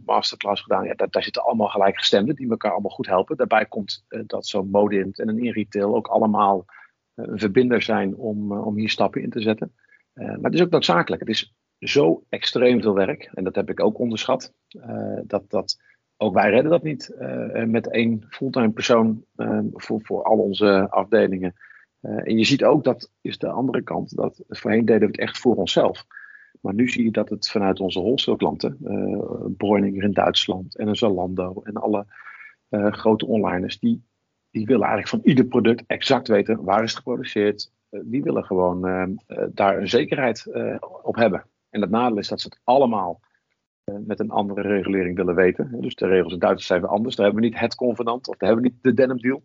masterclass 0.06 0.62
gedaan. 0.62 0.86
Ja, 0.86 0.94
daar, 0.94 1.10
daar, 1.10 1.24
zitten 1.24 1.44
allemaal 1.44 1.68
gelijkgestemden 1.68 2.36
die 2.36 2.50
elkaar 2.50 2.72
allemaal 2.72 2.92
goed 2.92 3.08
helpen. 3.08 3.38
Daarbij 3.38 3.66
komt 3.66 4.06
dat 4.26 4.48
zo'n 4.48 4.70
Modint 4.70 5.20
en 5.20 5.28
een 5.28 5.44
InRetail 5.44 5.96
ook 5.96 6.08
allemaal 6.08 6.66
een 7.16 7.40
verbinder 7.40 7.82
zijn 7.82 8.16
om, 8.16 8.52
om 8.52 8.78
hier 8.78 8.90
stappen 8.90 9.22
in 9.22 9.30
te 9.30 9.42
zetten. 9.42 9.74
maar 10.14 10.38
het 10.42 10.54
is 10.54 10.62
ook 10.62 10.70
noodzakelijk. 10.70 11.22
Het 11.22 11.32
is 11.32 11.56
zo 11.88 12.24
extreem 12.30 12.82
veel 12.82 12.94
werk. 12.94 13.32
En 13.34 13.44
dat 13.44 13.56
heb 13.56 13.70
ik 13.70 13.80
ook 13.80 14.00
onderschat. 14.00 14.54
Uh, 14.70 15.20
dat, 15.24 15.50
dat, 15.50 15.82
ook 16.18 16.34
wij 16.34 16.50
redden 16.50 16.72
dat 16.72 16.84
niet 16.84 17.16
uh, 17.20 17.64
met 17.64 17.90
één 17.90 18.26
fulltime 18.30 18.70
persoon 18.70 19.26
uh, 19.36 19.60
voor, 19.74 20.00
voor 20.04 20.24
al 20.24 20.38
onze 20.38 20.88
afdelingen. 20.90 21.54
en 22.02 22.38
je 22.38 22.46
ziet 22.46 22.64
ook, 22.64 22.84
dat 22.84 23.12
is 23.22 23.38
de 23.38 23.50
andere 23.50 23.82
kant, 23.84 24.16
dat 24.16 24.44
voorheen 24.48 24.86
deden 24.86 25.02
we 25.02 25.06
het 25.06 25.18
echt 25.18 25.38
voor 25.38 25.56
onszelf. 25.56 26.06
Maar 26.62 26.74
nu 26.74 26.90
zie 26.90 27.04
je 27.04 27.12
dat 27.12 27.30
het 27.30 27.50
vanuit 27.50 27.80
onze 27.80 28.00
wholesale 28.00 28.38
klanten, 28.38 28.78
Breuninger 29.58 30.04
in 30.04 30.12
Duitsland 30.12 30.78
en 30.78 30.88
een 30.88 30.96
Zalando 30.96 31.62
en 31.64 31.74
alle 31.74 32.06
grote 32.70 33.26
onliners, 33.26 33.80
die, 33.80 34.04
die 34.52 34.66
willen 34.66 34.88
eigenlijk 34.88 35.10
van 35.10 35.32
ieder 35.32 35.46
product 35.46 35.84
exact 35.88 36.28
weten 36.28 36.64
waar 36.64 36.84
is 36.84 36.94
geproduceerd. 36.94 37.72
die 37.90 38.24
willen 38.24 38.44
gewoon 38.44 38.82
daar 39.54 39.78
een 39.78 39.90
zekerheid 39.90 40.48
op 41.02 41.16
hebben. 41.16 41.46
En 41.76 41.82
het 41.82 41.90
nadeel 41.90 42.18
is 42.18 42.28
dat 42.28 42.42
ze 42.42 42.48
het 42.48 42.60
allemaal 42.64 43.20
uh, 43.86 43.96
met 44.06 44.20
een 44.20 44.30
andere 44.30 44.62
regulering 44.62 45.16
willen 45.16 45.36
weten. 45.36 45.82
Dus 45.82 45.96
de 45.96 46.08
regels 46.08 46.34
in 46.34 46.40
Duitsland 46.40 46.68
zijn 46.68 46.82
weer 46.82 46.90
anders. 46.90 47.16
Daar 47.16 47.26
hebben 47.26 47.44
we 47.44 47.50
niet 47.50 47.60
het 47.60 47.76
convenant 47.76 48.28
of 48.28 48.38
daar 48.38 48.50
hebben 48.50 48.66
we 48.66 48.72
niet 48.72 48.84
de 48.84 48.94
denim 48.94 49.18
deal. 49.18 49.42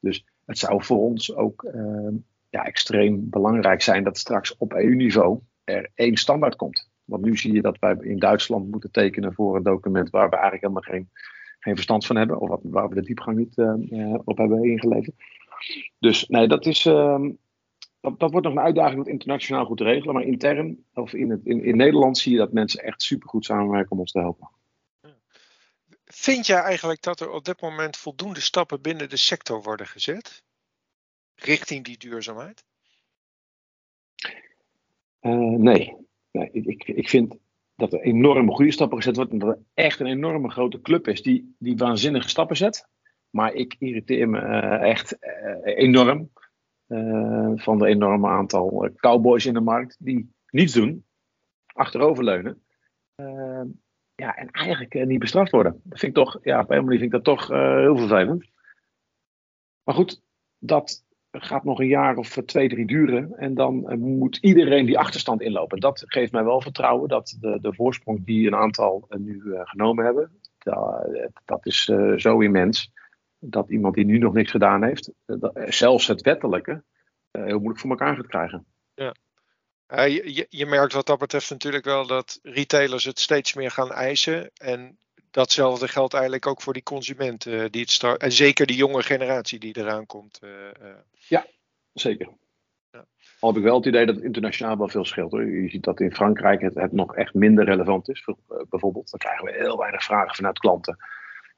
Dus 0.00 0.26
het 0.44 0.58
zou 0.58 0.84
voor 0.84 0.98
ons 0.98 1.34
ook 1.34 1.62
uh, 1.74 2.08
ja, 2.48 2.64
extreem 2.64 3.30
belangrijk 3.30 3.82
zijn 3.82 4.04
dat 4.04 4.18
straks 4.18 4.56
op 4.56 4.72
EU-niveau 4.72 5.40
er 5.64 5.90
één 5.94 6.16
standaard 6.16 6.56
komt. 6.56 6.90
Want 7.04 7.24
nu 7.24 7.36
zie 7.36 7.52
je 7.52 7.62
dat 7.62 7.78
wij 7.78 7.96
in 8.00 8.18
Duitsland 8.18 8.70
moeten 8.70 8.90
tekenen 8.90 9.34
voor 9.34 9.56
een 9.56 9.62
document 9.62 10.10
waar 10.10 10.28
we 10.28 10.36
eigenlijk 10.36 10.62
helemaal 10.62 10.94
geen, 10.94 11.10
geen 11.58 11.74
verstand 11.74 12.06
van 12.06 12.16
hebben. 12.16 12.38
Of 12.38 12.60
waar 12.62 12.88
we 12.88 12.94
de 12.94 13.02
diepgang 13.02 13.36
niet 13.36 13.56
uh, 13.56 14.14
op 14.24 14.38
hebben 14.38 14.64
ingeleverd. 14.64 15.14
Dus 15.98 16.26
nee, 16.26 16.48
dat 16.48 16.66
is, 16.66 16.86
ehm, 16.86 17.30
dat, 18.00 18.18
dat 18.18 18.30
wordt 18.30 18.46
nog 18.46 18.54
een 18.56 18.62
uitdaging 18.62 18.94
om 18.94 19.00
het 19.00 19.12
internationaal 19.12 19.64
goed 19.64 19.76
te 19.76 19.84
regelen. 19.84 20.14
Maar 20.14 20.24
intern, 20.24 20.84
of 20.94 21.12
in, 21.12 21.30
het, 21.30 21.40
in, 21.44 21.64
in 21.64 21.76
Nederland, 21.76 22.18
zie 22.18 22.32
je 22.32 22.38
dat 22.38 22.52
mensen 22.52 22.82
echt 22.82 23.02
supergoed 23.02 23.44
samenwerken 23.44 23.90
om 23.90 23.98
ons 23.98 24.12
te 24.12 24.18
helpen. 24.18 24.50
Vind 26.04 26.46
jij 26.46 26.60
eigenlijk 26.60 27.02
dat 27.02 27.20
er 27.20 27.30
op 27.30 27.44
dit 27.44 27.60
moment 27.60 27.96
voldoende 27.96 28.40
stappen 28.40 28.80
binnen 28.80 29.08
de 29.08 29.16
sector 29.16 29.62
worden 29.62 29.86
gezet? 29.86 30.44
Richting 31.34 31.84
die 31.84 31.98
duurzaamheid? 31.98 32.64
Uh, 35.20 35.58
nee. 35.58 35.96
nee 36.30 36.50
ik, 36.52 36.66
ik, 36.66 36.88
ik 36.88 37.08
vind 37.08 37.36
dat 37.76 37.92
er 37.92 38.00
enorme 38.00 38.52
goede 38.52 38.72
stappen 38.72 38.96
gezet 38.96 39.16
worden. 39.16 39.32
En 39.32 39.46
dat 39.46 39.56
er 39.56 39.62
echt 39.74 40.00
een 40.00 40.06
enorme 40.06 40.50
grote 40.50 40.80
club 40.80 41.08
is 41.08 41.22
die, 41.22 41.54
die 41.58 41.76
waanzinnige 41.76 42.28
stappen 42.28 42.56
zet. 42.56 42.88
Maar 43.30 43.52
ik 43.52 43.76
irriteer 43.78 44.28
me 44.28 44.40
uh, 44.40 44.90
echt 44.90 45.16
uh, 45.20 45.76
enorm 45.76 46.30
van 47.56 47.78
de 47.78 47.86
enorme 47.86 48.28
aantal 48.28 48.84
eh, 48.84 48.94
cowboys 48.94 49.46
in 49.46 49.54
de 49.54 49.60
markt 49.60 49.96
die 49.98 50.34
niets 50.50 50.72
doen, 50.72 51.04
achteroverleunen. 51.66 52.62
Uh, 53.16 53.62
ja, 54.14 54.34
en 54.36 54.50
eigenlijk 54.50 55.06
niet 55.06 55.18
bestraft 55.18 55.50
worden. 55.50 55.80
Dat 55.84 55.98
vind 55.98 56.16
ik 56.16 56.24
toch, 56.24 56.38
ja, 56.42 56.60
op 56.60 56.70
een 56.70 56.84
manier 56.84 56.98
vind 56.98 57.14
ik 57.14 57.24
dat 57.24 57.36
toch 57.36 57.48
heel 57.48 57.96
vervelend. 57.96 58.50
Maar 59.82 59.94
goed, 59.94 60.22
dat 60.58 61.04
gaat 61.30 61.64
nog 61.64 61.80
een 61.80 61.86
jaar 61.86 62.16
of 62.16 62.28
twee, 62.28 62.68
drie 62.68 62.86
duren. 62.86 63.36
En 63.36 63.54
dan 63.54 63.98
moet 63.98 64.36
iedereen 64.36 64.86
die 64.86 64.98
achterstand 64.98 65.40
inlopen. 65.40 65.80
Dat 65.80 66.02
geeft 66.06 66.32
mij 66.32 66.44
wel 66.44 66.60
vertrouwen 66.60 67.08
dat 67.08 67.36
de, 67.40 67.58
de 67.60 67.74
voorsprong 67.74 68.24
die 68.24 68.46
een 68.46 68.54
aantal 68.54 69.06
nu 69.08 69.42
genomen 69.44 70.04
hebben, 70.04 70.40
dat, 70.58 71.30
dat 71.44 71.66
is 71.66 71.84
zo 72.16 72.40
immens 72.40 72.92
dat 73.38 73.70
iemand 73.70 73.94
die 73.94 74.04
nu 74.04 74.18
nog 74.18 74.34
niks 74.34 74.50
gedaan 74.50 74.84
heeft, 74.84 75.10
eh, 75.24 75.36
eh, 75.42 75.70
zelfs 75.70 76.06
het 76.06 76.20
wettelijke, 76.20 76.82
eh, 77.30 77.44
heel 77.44 77.58
moeilijk 77.58 77.80
voor 77.80 77.90
elkaar 77.90 78.16
gaat 78.16 78.26
krijgen. 78.26 78.66
Ja. 78.94 79.14
Uh, 79.94 80.08
je, 80.08 80.46
je, 80.48 80.66
merkt 80.66 80.92
wat 80.92 81.06
dat 81.06 81.18
betreft 81.18 81.50
natuurlijk 81.50 81.84
wel 81.84 82.06
dat 82.06 82.38
retailers 82.42 83.04
het 83.04 83.18
steeds 83.18 83.54
meer 83.54 83.70
gaan 83.70 83.92
eisen. 83.92 84.50
En 84.54 84.98
datzelfde 85.30 85.88
geldt 85.88 86.14
eigenlijk 86.14 86.46
ook 86.46 86.62
voor 86.62 86.72
die 86.72 86.82
consumenten. 86.82 87.72
die 87.72 87.80
het 87.80 87.90
start, 87.90 88.20
en 88.20 88.32
zeker 88.32 88.66
die 88.66 88.76
jonge 88.76 89.02
generatie 89.02 89.58
die 89.58 89.78
eraan 89.78 90.06
komt. 90.06 90.40
Ja, 91.28 91.46
zeker. 91.92 92.28
Ja. 92.90 93.06
Al 93.40 93.48
heb 93.48 93.58
ik 93.58 93.64
wel 93.64 93.76
het 93.76 93.86
idee 93.86 94.06
dat 94.06 94.14
het 94.14 94.24
internationaal 94.24 94.78
wel 94.78 94.88
veel 94.88 95.04
scheelt. 95.04 95.32
Hoor. 95.32 95.44
Je 95.44 95.68
ziet 95.68 95.84
dat 95.84 96.00
in 96.00 96.14
Frankrijk 96.14 96.60
het, 96.60 96.74
het 96.74 96.92
nog 96.92 97.16
echt 97.16 97.34
minder 97.34 97.64
relevant 97.64 98.08
is. 98.08 98.24
bijvoorbeeld, 98.68 99.10
dan 99.10 99.20
krijgen 99.20 99.44
we 99.44 99.52
heel 99.52 99.78
weinig 99.78 100.04
vragen 100.04 100.34
vanuit 100.34 100.58
klanten. 100.58 100.96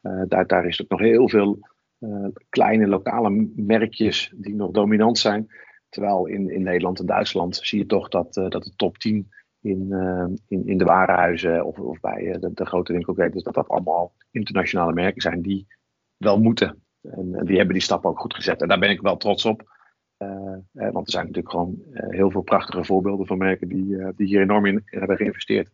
Daar, 0.00 0.46
daar 0.46 0.66
is 0.66 0.82
ook 0.82 0.88
nog 0.88 1.00
heel 1.00 1.28
veel 1.28 1.58
uh, 1.98 2.26
kleine 2.48 2.86
lokale 2.86 3.50
merkjes 3.56 4.32
die 4.36 4.54
nog 4.54 4.70
dominant 4.70 5.18
zijn. 5.18 5.46
Terwijl 5.88 6.26
in, 6.26 6.50
in 6.50 6.62
Nederland 6.62 7.00
en 7.00 7.06
Duitsland 7.06 7.56
zie 7.56 7.78
je 7.78 7.86
toch 7.86 8.08
dat, 8.08 8.36
uh, 8.36 8.48
dat 8.48 8.64
de 8.64 8.74
top 8.76 8.98
10 8.98 9.28
in, 9.60 9.92
in, 10.48 10.66
in 10.66 10.78
de 10.78 10.84
warenhuizen 10.84 11.64
of, 11.64 11.78
of 11.78 12.00
bij 12.00 12.36
de, 12.40 12.50
de, 12.54 12.66
grote 12.66 12.92
winkelketens, 12.92 13.42
dat 13.42 13.54
dat 13.54 13.68
allemaal 13.68 14.12
internationale 14.30 14.92
merken 14.92 15.20
zijn 15.20 15.42
die 15.42 15.66
wel 16.16 16.40
moeten. 16.40 16.82
En, 17.02 17.34
en 17.34 17.46
die 17.46 17.56
hebben 17.56 17.74
die 17.74 17.82
stap 17.82 18.04
ook 18.06 18.20
goed 18.20 18.34
gezet. 18.34 18.62
En 18.62 18.68
daar 18.68 18.78
ben 18.78 18.90
ik 18.90 19.00
wel 19.00 19.16
trots 19.16 19.44
op. 19.44 19.76
want 20.72 21.06
er 21.06 21.12
zijn 21.12 21.26
natuurlijk 21.26 21.50
gewoon 21.50 21.82
heel 21.92 22.30
veel 22.30 22.42
prachtige 22.42 22.84
voorbeelden 22.84 23.26
van 23.26 23.38
merken 23.38 23.68
die, 23.68 24.14
die 24.16 24.26
hier 24.26 24.40
enorm 24.40 24.66
in 24.66 24.82
hebben 24.84 25.16
geïnvesteerd. 25.16 25.70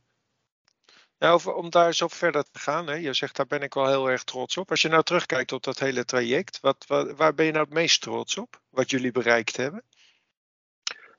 Nou, 1.18 1.54
om 1.54 1.70
daar 1.70 2.00
op 2.02 2.12
verder 2.12 2.42
te 2.42 2.58
gaan, 2.58 2.86
hè, 2.86 2.94
je 2.94 3.14
zegt 3.14 3.36
daar 3.36 3.46
ben 3.46 3.62
ik 3.62 3.74
wel 3.74 3.88
heel 3.88 4.10
erg 4.10 4.24
trots 4.24 4.56
op. 4.56 4.70
Als 4.70 4.82
je 4.82 4.88
nou 4.88 5.02
terugkijkt 5.02 5.52
op 5.52 5.62
dat 5.62 5.78
hele 5.78 6.04
traject, 6.04 6.60
wat, 6.60 6.86
waar 7.16 7.34
ben 7.34 7.46
je 7.46 7.52
nou 7.52 7.64
het 7.64 7.74
meest 7.74 8.02
trots 8.02 8.38
op? 8.38 8.60
Wat 8.70 8.90
jullie 8.90 9.12
bereikt 9.12 9.56
hebben? 9.56 9.82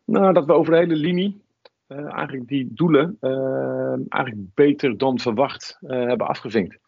Nou, 0.06 0.34
dat 0.34 0.46
we 0.46 0.54
over 0.54 0.72
de 0.72 0.80
hele 0.80 0.96
linie 0.96 1.44
uh, 1.88 2.14
eigenlijk 2.14 2.48
die 2.48 2.74
doelen 2.74 3.18
uh, 3.22 3.94
eigenlijk 4.10 4.54
beter 4.54 4.98
dan 4.98 5.20
verwacht 5.20 5.78
uh, 5.82 5.90
hebben 5.90 6.28
afgevinkt. 6.28 6.80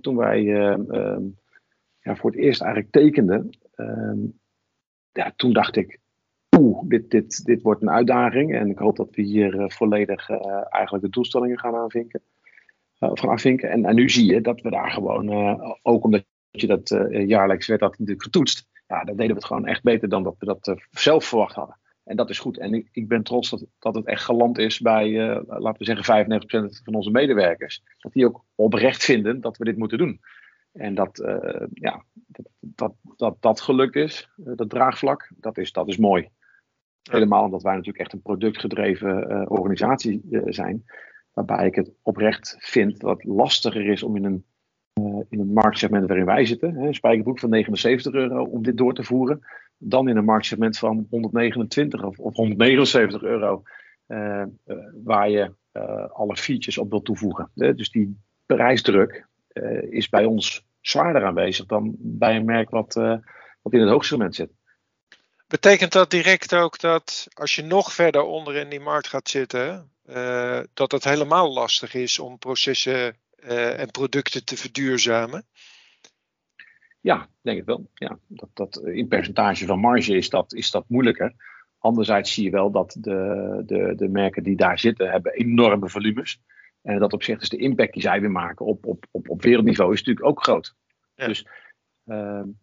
toen 0.00 0.16
wij 0.16 0.54
ehm, 0.54 1.22
ja, 1.98 2.16
voor 2.16 2.30
het 2.30 2.38
eerst 2.38 2.62
eigenlijk 2.62 2.92
tekenden, 2.92 3.50
ehm, 3.74 4.18
ja, 5.12 5.32
toen 5.36 5.52
dacht 5.52 5.76
ik, 5.76 5.98
oeh, 6.56 6.88
dit, 6.88 7.10
dit, 7.10 7.44
dit 7.44 7.62
wordt 7.62 7.82
een 7.82 7.90
uitdaging. 7.90 8.54
En 8.54 8.68
ik 8.70 8.78
hoop 8.78 8.96
dat 8.96 9.14
we 9.14 9.22
hier 9.22 9.72
volledig 9.72 10.30
eigenlijk 10.68 11.04
de 11.04 11.10
doelstellingen 11.10 11.58
gaan 11.58 11.74
aanvinken. 11.74 12.22
Eh, 13.02 13.10
van 13.12 13.28
afvinken. 13.28 13.70
En, 13.70 13.84
en, 13.84 13.94
nu 13.94 14.08
zie 14.08 14.32
je 14.32 14.40
dat 14.40 14.60
we 14.60 14.70
daar 14.70 14.90
gewoon, 14.90 15.30
eh, 15.30 15.70
ook 15.82 16.04
omdat 16.04 16.24
je 16.50 16.66
dat 16.66 16.90
eh, 16.90 17.28
jaarlijks 17.28 17.66
werd 17.66 17.80
dat 17.80 17.90
natuurlijk 17.90 18.22
getoetst, 18.22 18.68
ja, 18.86 19.04
dan 19.04 19.16
deden 19.16 19.28
we 19.28 19.34
het 19.34 19.44
gewoon 19.44 19.66
echt 19.66 19.82
beter 19.82 20.08
dan 20.08 20.22
dat 20.22 20.34
we 20.38 20.46
dat 20.46 20.76
zelf 20.90 21.24
verwacht 21.24 21.54
hadden. 21.54 21.78
En 22.04 22.16
dat 22.16 22.30
is 22.30 22.38
goed. 22.38 22.58
En 22.58 22.74
ik, 22.74 22.88
ik 22.92 23.08
ben 23.08 23.22
trots 23.22 23.50
dat, 23.50 23.66
dat 23.78 23.94
het 23.94 24.06
echt 24.06 24.24
geland 24.24 24.58
is 24.58 24.80
bij, 24.80 25.12
laten 25.46 25.78
we 25.78 25.84
zeggen, 25.84 26.26
95% 26.26 26.82
van 26.84 26.94
onze 26.94 27.10
medewerkers. 27.10 27.82
Dat 27.98 28.12
die 28.12 28.26
ook 28.26 28.44
oprecht 28.54 29.04
vinden 29.04 29.40
dat 29.40 29.56
we 29.56 29.64
dit 29.64 29.76
moeten 29.76 29.98
doen. 29.98 30.20
En 30.72 30.94
dat, 30.94 31.18
uh, 31.18 31.66
ja, 31.74 32.04
dat, 32.12 32.48
dat, 32.60 32.92
dat, 33.16 33.36
dat 33.40 33.60
gelukt 33.60 33.96
is, 33.96 34.30
dat 34.36 34.70
draagvlak, 34.70 35.30
dat 35.36 35.58
is, 35.58 35.72
dat 35.72 35.88
is 35.88 35.96
mooi. 35.96 36.28
Helemaal 37.10 37.44
omdat 37.44 37.62
wij 37.62 37.72
natuurlijk 37.72 38.04
echt 38.04 38.12
een 38.12 38.22
productgedreven 38.22 39.50
organisatie 39.50 40.22
zijn. 40.44 40.84
Waarbij 41.32 41.66
ik 41.66 41.74
het 41.74 41.90
oprecht 42.02 42.56
vind 42.58 43.00
dat 43.00 43.16
het 43.16 43.24
lastiger 43.24 43.86
is 43.86 44.02
om 44.02 44.16
in 44.16 44.24
een, 44.24 44.44
in 45.28 45.40
een 45.40 45.52
marktsegment 45.52 46.06
waarin 46.06 46.26
wij 46.26 46.44
zitten, 46.44 46.76
een 46.76 46.94
spijkerbroek 46.94 47.38
van 47.38 47.50
79 47.50 48.12
euro, 48.12 48.44
om 48.44 48.62
dit 48.62 48.76
door 48.76 48.94
te 48.94 49.04
voeren. 49.04 49.40
Dan 49.78 50.08
in 50.08 50.16
een 50.16 50.24
marktsegment 50.24 50.78
van 50.78 51.06
129 51.10 52.04
of, 52.04 52.18
of 52.18 52.34
179 52.34 53.22
euro. 53.22 53.62
waar 55.04 55.30
je 55.30 55.52
alle 56.12 56.36
features 56.36 56.78
op 56.78 56.90
wil 56.90 57.02
toevoegen. 57.02 57.50
Dus 57.54 57.90
die 57.90 58.18
prijsdruk 58.46 59.26
is 59.90 60.08
bij 60.08 60.24
ons 60.24 60.66
zwaarder 60.80 61.24
aanwezig 61.24 61.66
dan 61.66 61.94
bij 61.98 62.36
een 62.36 62.44
merk 62.44 62.70
wat, 62.70 62.94
wat 63.62 63.72
in 63.72 63.80
het 63.80 63.90
hoogsegment 63.90 64.34
zit. 64.34 64.50
Betekent 65.52 65.92
dat 65.92 66.10
direct 66.10 66.54
ook 66.54 66.78
dat 66.78 67.28
als 67.34 67.54
je 67.54 67.62
nog 67.62 67.92
verder 67.92 68.22
onder 68.22 68.56
in 68.56 68.68
die 68.68 68.80
markt 68.80 69.08
gaat 69.08 69.28
zitten, 69.28 69.90
uh, 70.06 70.60
dat 70.74 70.92
het 70.92 71.04
helemaal 71.04 71.52
lastig 71.52 71.94
is 71.94 72.18
om 72.18 72.38
processen 72.38 73.16
en 73.76 73.90
producten 73.90 74.44
te 74.44 74.56
verduurzamen? 74.56 75.44
Ja, 77.00 77.28
denk 77.40 77.58
ik 77.58 77.64
wel. 77.64 77.90
Ja, 77.94 78.18
dat, 78.26 78.48
dat, 78.54 78.76
in 78.76 79.08
percentage 79.08 79.66
van 79.66 79.78
marge 79.78 80.16
is 80.16 80.30
dat, 80.30 80.54
is 80.54 80.70
dat 80.70 80.84
moeilijker. 80.88 81.34
Anderzijds 81.78 82.32
zie 82.32 82.44
je 82.44 82.50
wel 82.50 82.70
dat 82.70 82.96
de, 82.98 83.62
de, 83.66 83.92
de 83.96 84.08
merken 84.08 84.42
die 84.42 84.56
daar 84.56 84.78
zitten, 84.78 85.10
hebben 85.10 85.32
enorme 85.32 85.88
volumes. 85.88 86.40
En 86.82 86.98
dat 86.98 87.12
opzicht 87.12 87.42
is 87.42 87.48
de 87.48 87.56
impact 87.56 87.92
die 87.92 88.02
zij 88.02 88.20
weer 88.20 88.30
maken 88.30 88.66
op, 88.66 88.86
op, 88.86 89.06
op, 89.10 89.30
op 89.30 89.42
wereldniveau 89.42 89.92
is 89.92 89.98
natuurlijk 89.98 90.26
ook 90.26 90.42
groot. 90.42 90.74
Dus 91.14 91.46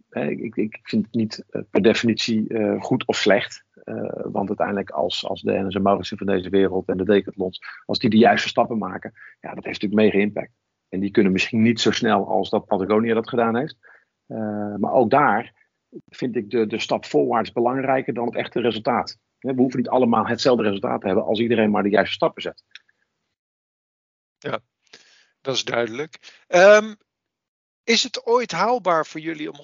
ik, 0.10 0.56
ik 0.56 0.80
vind 0.82 1.06
het 1.06 1.14
niet 1.14 1.44
eh, 1.50 1.62
per 1.70 1.82
definitie 1.82 2.50
uh, 2.50 2.82
goed 2.82 3.06
of 3.06 3.16
slecht. 3.16 3.64
Uh, 3.84 4.10
want 4.24 4.48
uiteindelijk 4.48 4.90
als, 4.90 5.26
als 5.26 5.42
de 5.42 5.52
Ennis 5.52 5.76
en 5.76 6.18
van 6.18 6.28
deze 6.28 6.50
wereld 6.50 6.88
en 6.88 6.98
de 6.98 7.06
Decathlons, 7.06 7.60
als 7.86 8.00
die 8.00 8.10
de 8.10 8.18
juiste 8.18 8.48
stappen 8.48 8.78
maken, 8.78 9.14
ja, 9.40 9.54
dat 9.54 9.64
heeft 9.64 9.82
natuurlijk 9.82 10.14
mega 10.14 10.26
impact. 10.26 10.52
En 10.90 11.00
die 11.00 11.12
kunnen 11.12 11.32
misschien 11.32 11.62
niet 11.62 11.82
zo 11.82 11.92
snel 11.92 12.28
als 12.28 12.50
dat 12.50 12.66
Patagonia 12.66 13.14
dat 13.14 13.30
gedaan 13.30 13.56
heeft. 13.56 13.78
maar 14.78 14.94
ook 14.94 15.10
daar 15.10 15.54
vind 16.06 16.36
ik 16.36 16.50
de, 16.50 16.68
de 16.68 16.80
stap 16.80 17.06
voorwaarts 17.06 17.52
belangrijker 17.52 18.14
dan 18.14 18.26
het 18.26 18.36
echte 18.36 18.60
resultaat. 18.60 19.18
We 19.40 19.54
hoeven 19.56 19.80
niet 19.80 19.90
allemaal 19.90 20.28
hetzelfde 20.28 20.64
resultaat 20.64 21.02
te 21.02 21.08
hebben 21.08 21.26
als 21.26 21.40
iedereen 21.40 21.72
maar 21.72 21.84
de 21.84 21.90
juiste 21.90 22.14
stappen 22.14 22.42
zet. 22.42 22.64
Ja, 24.38 24.60
dat 25.42 25.56
is 25.56 25.64
duidelijk. 25.64 26.44
Um, 26.48 26.96
is 27.90 28.04
het 28.04 28.26
ooit 28.26 28.52
haalbaar 28.52 29.06
voor 29.06 29.20
jullie 29.20 29.52
om 29.52 29.58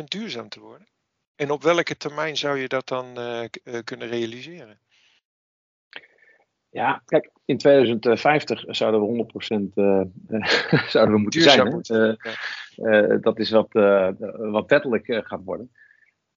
100% 0.00 0.04
duurzaam 0.04 0.48
te 0.48 0.60
worden? 0.60 0.86
En 1.34 1.50
op 1.50 1.62
welke 1.62 1.96
termijn 1.96 2.36
zou 2.36 2.58
je 2.58 2.68
dat 2.68 2.88
dan 2.88 3.06
uh, 3.18 3.44
kunnen 3.84 4.08
realiseren? 4.08 4.78
Ja, 6.70 7.02
kijk, 7.06 7.30
in 7.44 7.58
2050 7.58 8.64
zouden 8.66 9.00
we 9.00 9.26
100% 9.54 9.56
uh, 9.74 10.00
zouden 10.94 11.14
we 11.14 11.20
moeten 11.20 11.40
Duurzaam 11.40 11.84
zijn. 11.84 12.18
Uh, 12.76 13.16
dat 13.20 13.38
is 13.38 13.50
wat, 13.50 13.72
wat 14.36 14.70
wettelijk 14.70 15.06
gaat 15.06 15.44
worden. 15.44 15.70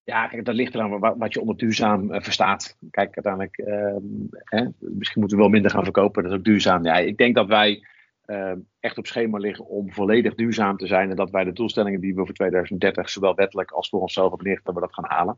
Ja, 0.03 0.27
kijk, 0.27 0.45
dat 0.45 0.55
ligt 0.55 0.73
eraan 0.73 0.99
wat, 0.99 1.15
wat 1.17 1.33
je 1.33 1.41
onder 1.41 1.57
duurzaam 1.57 2.21
verstaat. 2.21 2.77
Kijk, 2.91 3.15
uiteindelijk, 3.15 3.57
ehm, 3.57 4.03
hè, 4.43 4.65
misschien 4.79 5.19
moeten 5.19 5.37
we 5.37 5.43
wel 5.43 5.53
minder 5.53 5.71
gaan 5.71 5.83
verkopen, 5.83 6.23
dat 6.23 6.31
is 6.31 6.37
ook 6.37 6.43
duurzaam. 6.43 6.85
Ja, 6.85 6.97
ik 6.97 7.17
denk 7.17 7.35
dat 7.35 7.47
wij 7.47 7.83
uh, 8.29 8.53
echt 8.79 8.97
op 8.97 9.07
schema 9.07 9.37
liggen 9.37 9.65
om 9.65 9.93
volledig 9.93 10.35
duurzaam 10.35 10.77
te 10.77 10.87
zijn. 10.87 11.09
En 11.09 11.15
dat 11.15 11.29
wij 11.29 11.43
de 11.43 11.53
doelstellingen 11.53 12.01
die 12.01 12.15
we 12.15 12.25
voor 12.25 12.33
2030, 12.33 13.09
zowel 13.09 13.35
wettelijk 13.35 13.71
als 13.71 13.89
voor 13.89 14.01
onszelf 14.01 14.29
hebben 14.29 14.47
neergezet, 14.47 14.73
dat 14.73 14.83
we 14.83 14.87
dat 14.87 15.05
gaan 15.05 15.17
halen. 15.17 15.37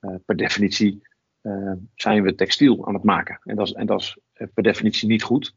Uh, 0.00 0.14
per 0.24 0.36
definitie 0.36 1.08
uh, 1.42 1.72
zijn 1.94 2.22
we 2.22 2.34
textiel 2.34 2.86
aan 2.86 2.94
het 2.94 3.04
maken. 3.04 3.40
En 3.44 3.56
dat 3.56 3.66
is, 3.66 3.72
en 3.72 3.86
dat 3.86 4.00
is 4.00 4.18
per 4.32 4.62
definitie 4.62 5.08
niet 5.08 5.22
goed, 5.22 5.56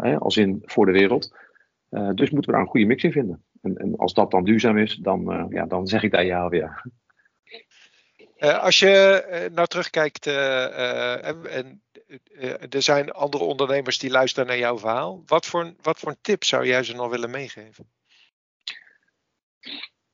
hè, 0.00 0.18
als 0.18 0.36
in 0.36 0.62
voor 0.64 0.86
de 0.86 0.92
wereld. 0.92 1.36
dus 1.90 2.30
moeten 2.30 2.50
we 2.50 2.52
daar 2.52 2.60
een 2.60 2.66
goede 2.66 2.86
mix 2.86 3.02
in 3.02 3.12
vinden. 3.12 3.44
En, 3.62 3.76
en 3.76 3.96
als 3.96 4.14
dat 4.14 4.30
dan 4.30 4.44
duurzaam 4.44 4.78
is, 4.78 4.94
dan, 4.94 5.46
ja, 5.50 5.66
dan 5.66 5.86
zeg 5.86 6.02
ik 6.02 6.10
daar 6.10 6.24
ja 6.24 6.48
weer. 6.48 6.82
Uh, 8.38 8.62
als 8.62 8.78
je 8.78 9.50
nou 9.52 9.66
terugkijkt 9.66 10.26
en 10.26 11.82
er 12.70 12.82
zijn 12.82 13.10
andere 13.10 13.44
ondernemers 13.44 13.98
die 13.98 14.10
luisteren 14.10 14.48
naar 14.48 14.58
jouw 14.58 14.78
verhaal. 14.78 15.22
Wat 15.26 15.46
voor, 15.46 15.74
wat 15.80 15.98
voor 15.98 16.08
een 16.08 16.18
tip 16.20 16.44
zou 16.44 16.66
jij 16.66 16.82
ze 16.82 16.94
nog 16.94 17.10
willen 17.10 17.30
meegeven? 17.30 17.90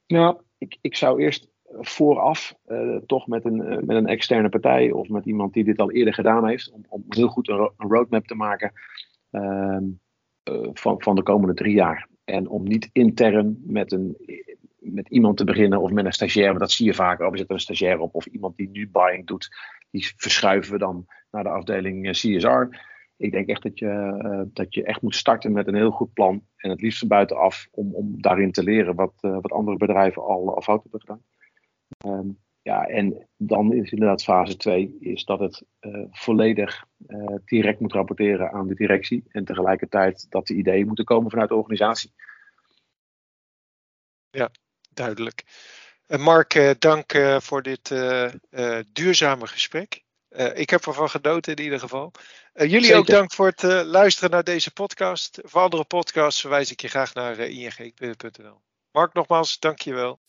Nou, 0.06 0.40
ik, 0.58 0.78
ik 0.80 0.96
zou 0.96 1.22
eerst 1.22 1.48
vooraf 1.64 2.54
toch 3.06 3.26
met 3.26 3.44
een, 3.44 3.86
met 3.86 3.96
een 3.96 4.06
externe 4.06 4.48
partij 4.48 4.90
of 4.90 5.08
met 5.08 5.26
iemand 5.26 5.52
die 5.52 5.64
dit 5.64 5.78
al 5.78 5.90
eerder 5.90 6.14
gedaan 6.14 6.48
heeft, 6.48 6.70
om, 6.70 6.84
om 6.88 7.04
heel 7.08 7.28
goed 7.28 7.48
een, 7.48 7.70
een 7.76 7.88
roadmap 7.88 8.26
te 8.26 8.34
maken 8.34 8.72
ehm, 9.30 9.84
van, 10.72 11.02
van 11.02 11.14
de 11.14 11.22
komende 11.22 11.54
drie 11.54 11.74
jaar. 11.74 12.08
En 12.24 12.48
om 12.48 12.62
niet 12.62 12.90
intern 12.92 13.62
met 13.64 13.92
een 13.92 14.16
met 14.92 15.08
iemand 15.08 15.36
te 15.36 15.44
beginnen 15.44 15.80
of 15.80 15.90
met 15.90 16.04
een 16.04 16.12
stagiair. 16.12 16.48
Want 16.48 16.60
dat 16.60 16.72
zie 16.72 16.86
je 16.86 16.94
vaker. 16.94 17.24
Oh, 17.24 17.30
we 17.30 17.36
zetten 17.36 17.54
een 17.54 17.60
stagiair 17.60 17.98
op. 17.98 18.14
Of 18.14 18.26
iemand 18.26 18.56
die 18.56 18.68
nu 18.68 18.88
buying 18.88 19.26
doet. 19.26 19.48
Die 19.94 20.12
verschuiven 20.16 20.72
we 20.72 20.78
dan 20.78 21.06
naar 21.30 21.42
de 21.42 21.48
afdeling 21.48 22.06
eh, 22.06 22.12
CSR. 22.12 22.78
Ik 23.16 23.32
denk 23.32 23.48
echt 23.48 23.62
dat 23.62 23.78
je, 23.78 24.20
uh, 24.24 24.42
dat 24.46 24.74
je 24.74 24.84
echt 24.84 25.02
moet 25.02 25.14
starten 25.14 25.52
met 25.52 25.66
een 25.66 25.74
heel 25.74 25.90
goed 25.90 26.12
plan. 26.12 26.46
En 26.56 26.70
het 26.70 26.80
liefst 26.80 26.98
van 26.98 27.08
buitenaf 27.08 27.68
om, 27.70 27.94
om 27.94 28.22
daarin 28.22 28.52
te 28.52 28.62
leren 28.62 28.94
wat, 28.94 29.12
uh, 29.20 29.38
wat 29.40 29.52
andere 29.52 29.76
bedrijven 29.76 30.22
al, 30.22 30.54
al 30.54 30.62
fout 30.62 30.82
hebben 30.82 31.00
gedaan. 31.00 31.22
Um, 32.06 32.38
ja, 32.62 32.86
en 32.86 33.28
dan 33.36 33.72
is 33.72 33.92
inderdaad 33.92 34.22
fase 34.22 34.56
2 34.56 34.96
is 35.00 35.24
dat 35.24 35.40
het 35.40 35.64
volledig 36.10 36.84
direct 37.44 37.80
moet 37.80 37.92
rapporteren 37.92 38.52
aan 38.52 38.68
de 38.68 38.74
directie. 38.74 39.24
En 39.28 39.44
tegelijkertijd 39.44 40.26
dat 40.30 40.46
de 40.46 40.54
ideeën 40.54 40.86
moeten 40.86 41.04
komen 41.04 41.30
vanuit 41.30 41.48
de 41.48 41.54
organisatie. 41.54 42.12
Ja, 44.30 44.50
duidelijk. 44.92 45.44
Uh, 46.08 46.18
Mark, 46.18 46.54
uh, 46.54 46.70
dank 46.78 47.14
uh, 47.14 47.40
voor 47.40 47.62
dit 47.62 47.94
duurzame 48.92 49.46
gesprek. 49.46 50.02
ik 50.54 50.70
heb 50.70 50.86
ervan 50.86 51.10
genoten 51.10 51.56
in 51.56 51.62
ieder 51.62 51.78
geval. 51.78 52.12
jullie 52.54 52.80
Zeker. 52.80 52.96
ook 52.96 53.06
dank 53.06 53.32
voor 53.32 53.46
het 53.46 53.62
luisteren 53.86 54.30
naar 54.30 54.44
deze 54.44 54.70
podcast. 54.70 55.38
Voor 55.42 55.60
andere 55.60 55.84
podcasts 55.84 56.40
verwijs 56.40 56.70
ik 56.70 56.80
je 56.80 56.88
graag 56.88 57.14
naar 57.14 57.38
ing.nl. 57.38 58.62
Mark, 58.90 59.12
nogmaals, 59.12 59.58
dank 59.58 59.80
je 59.80 59.94
wel. 59.94 60.20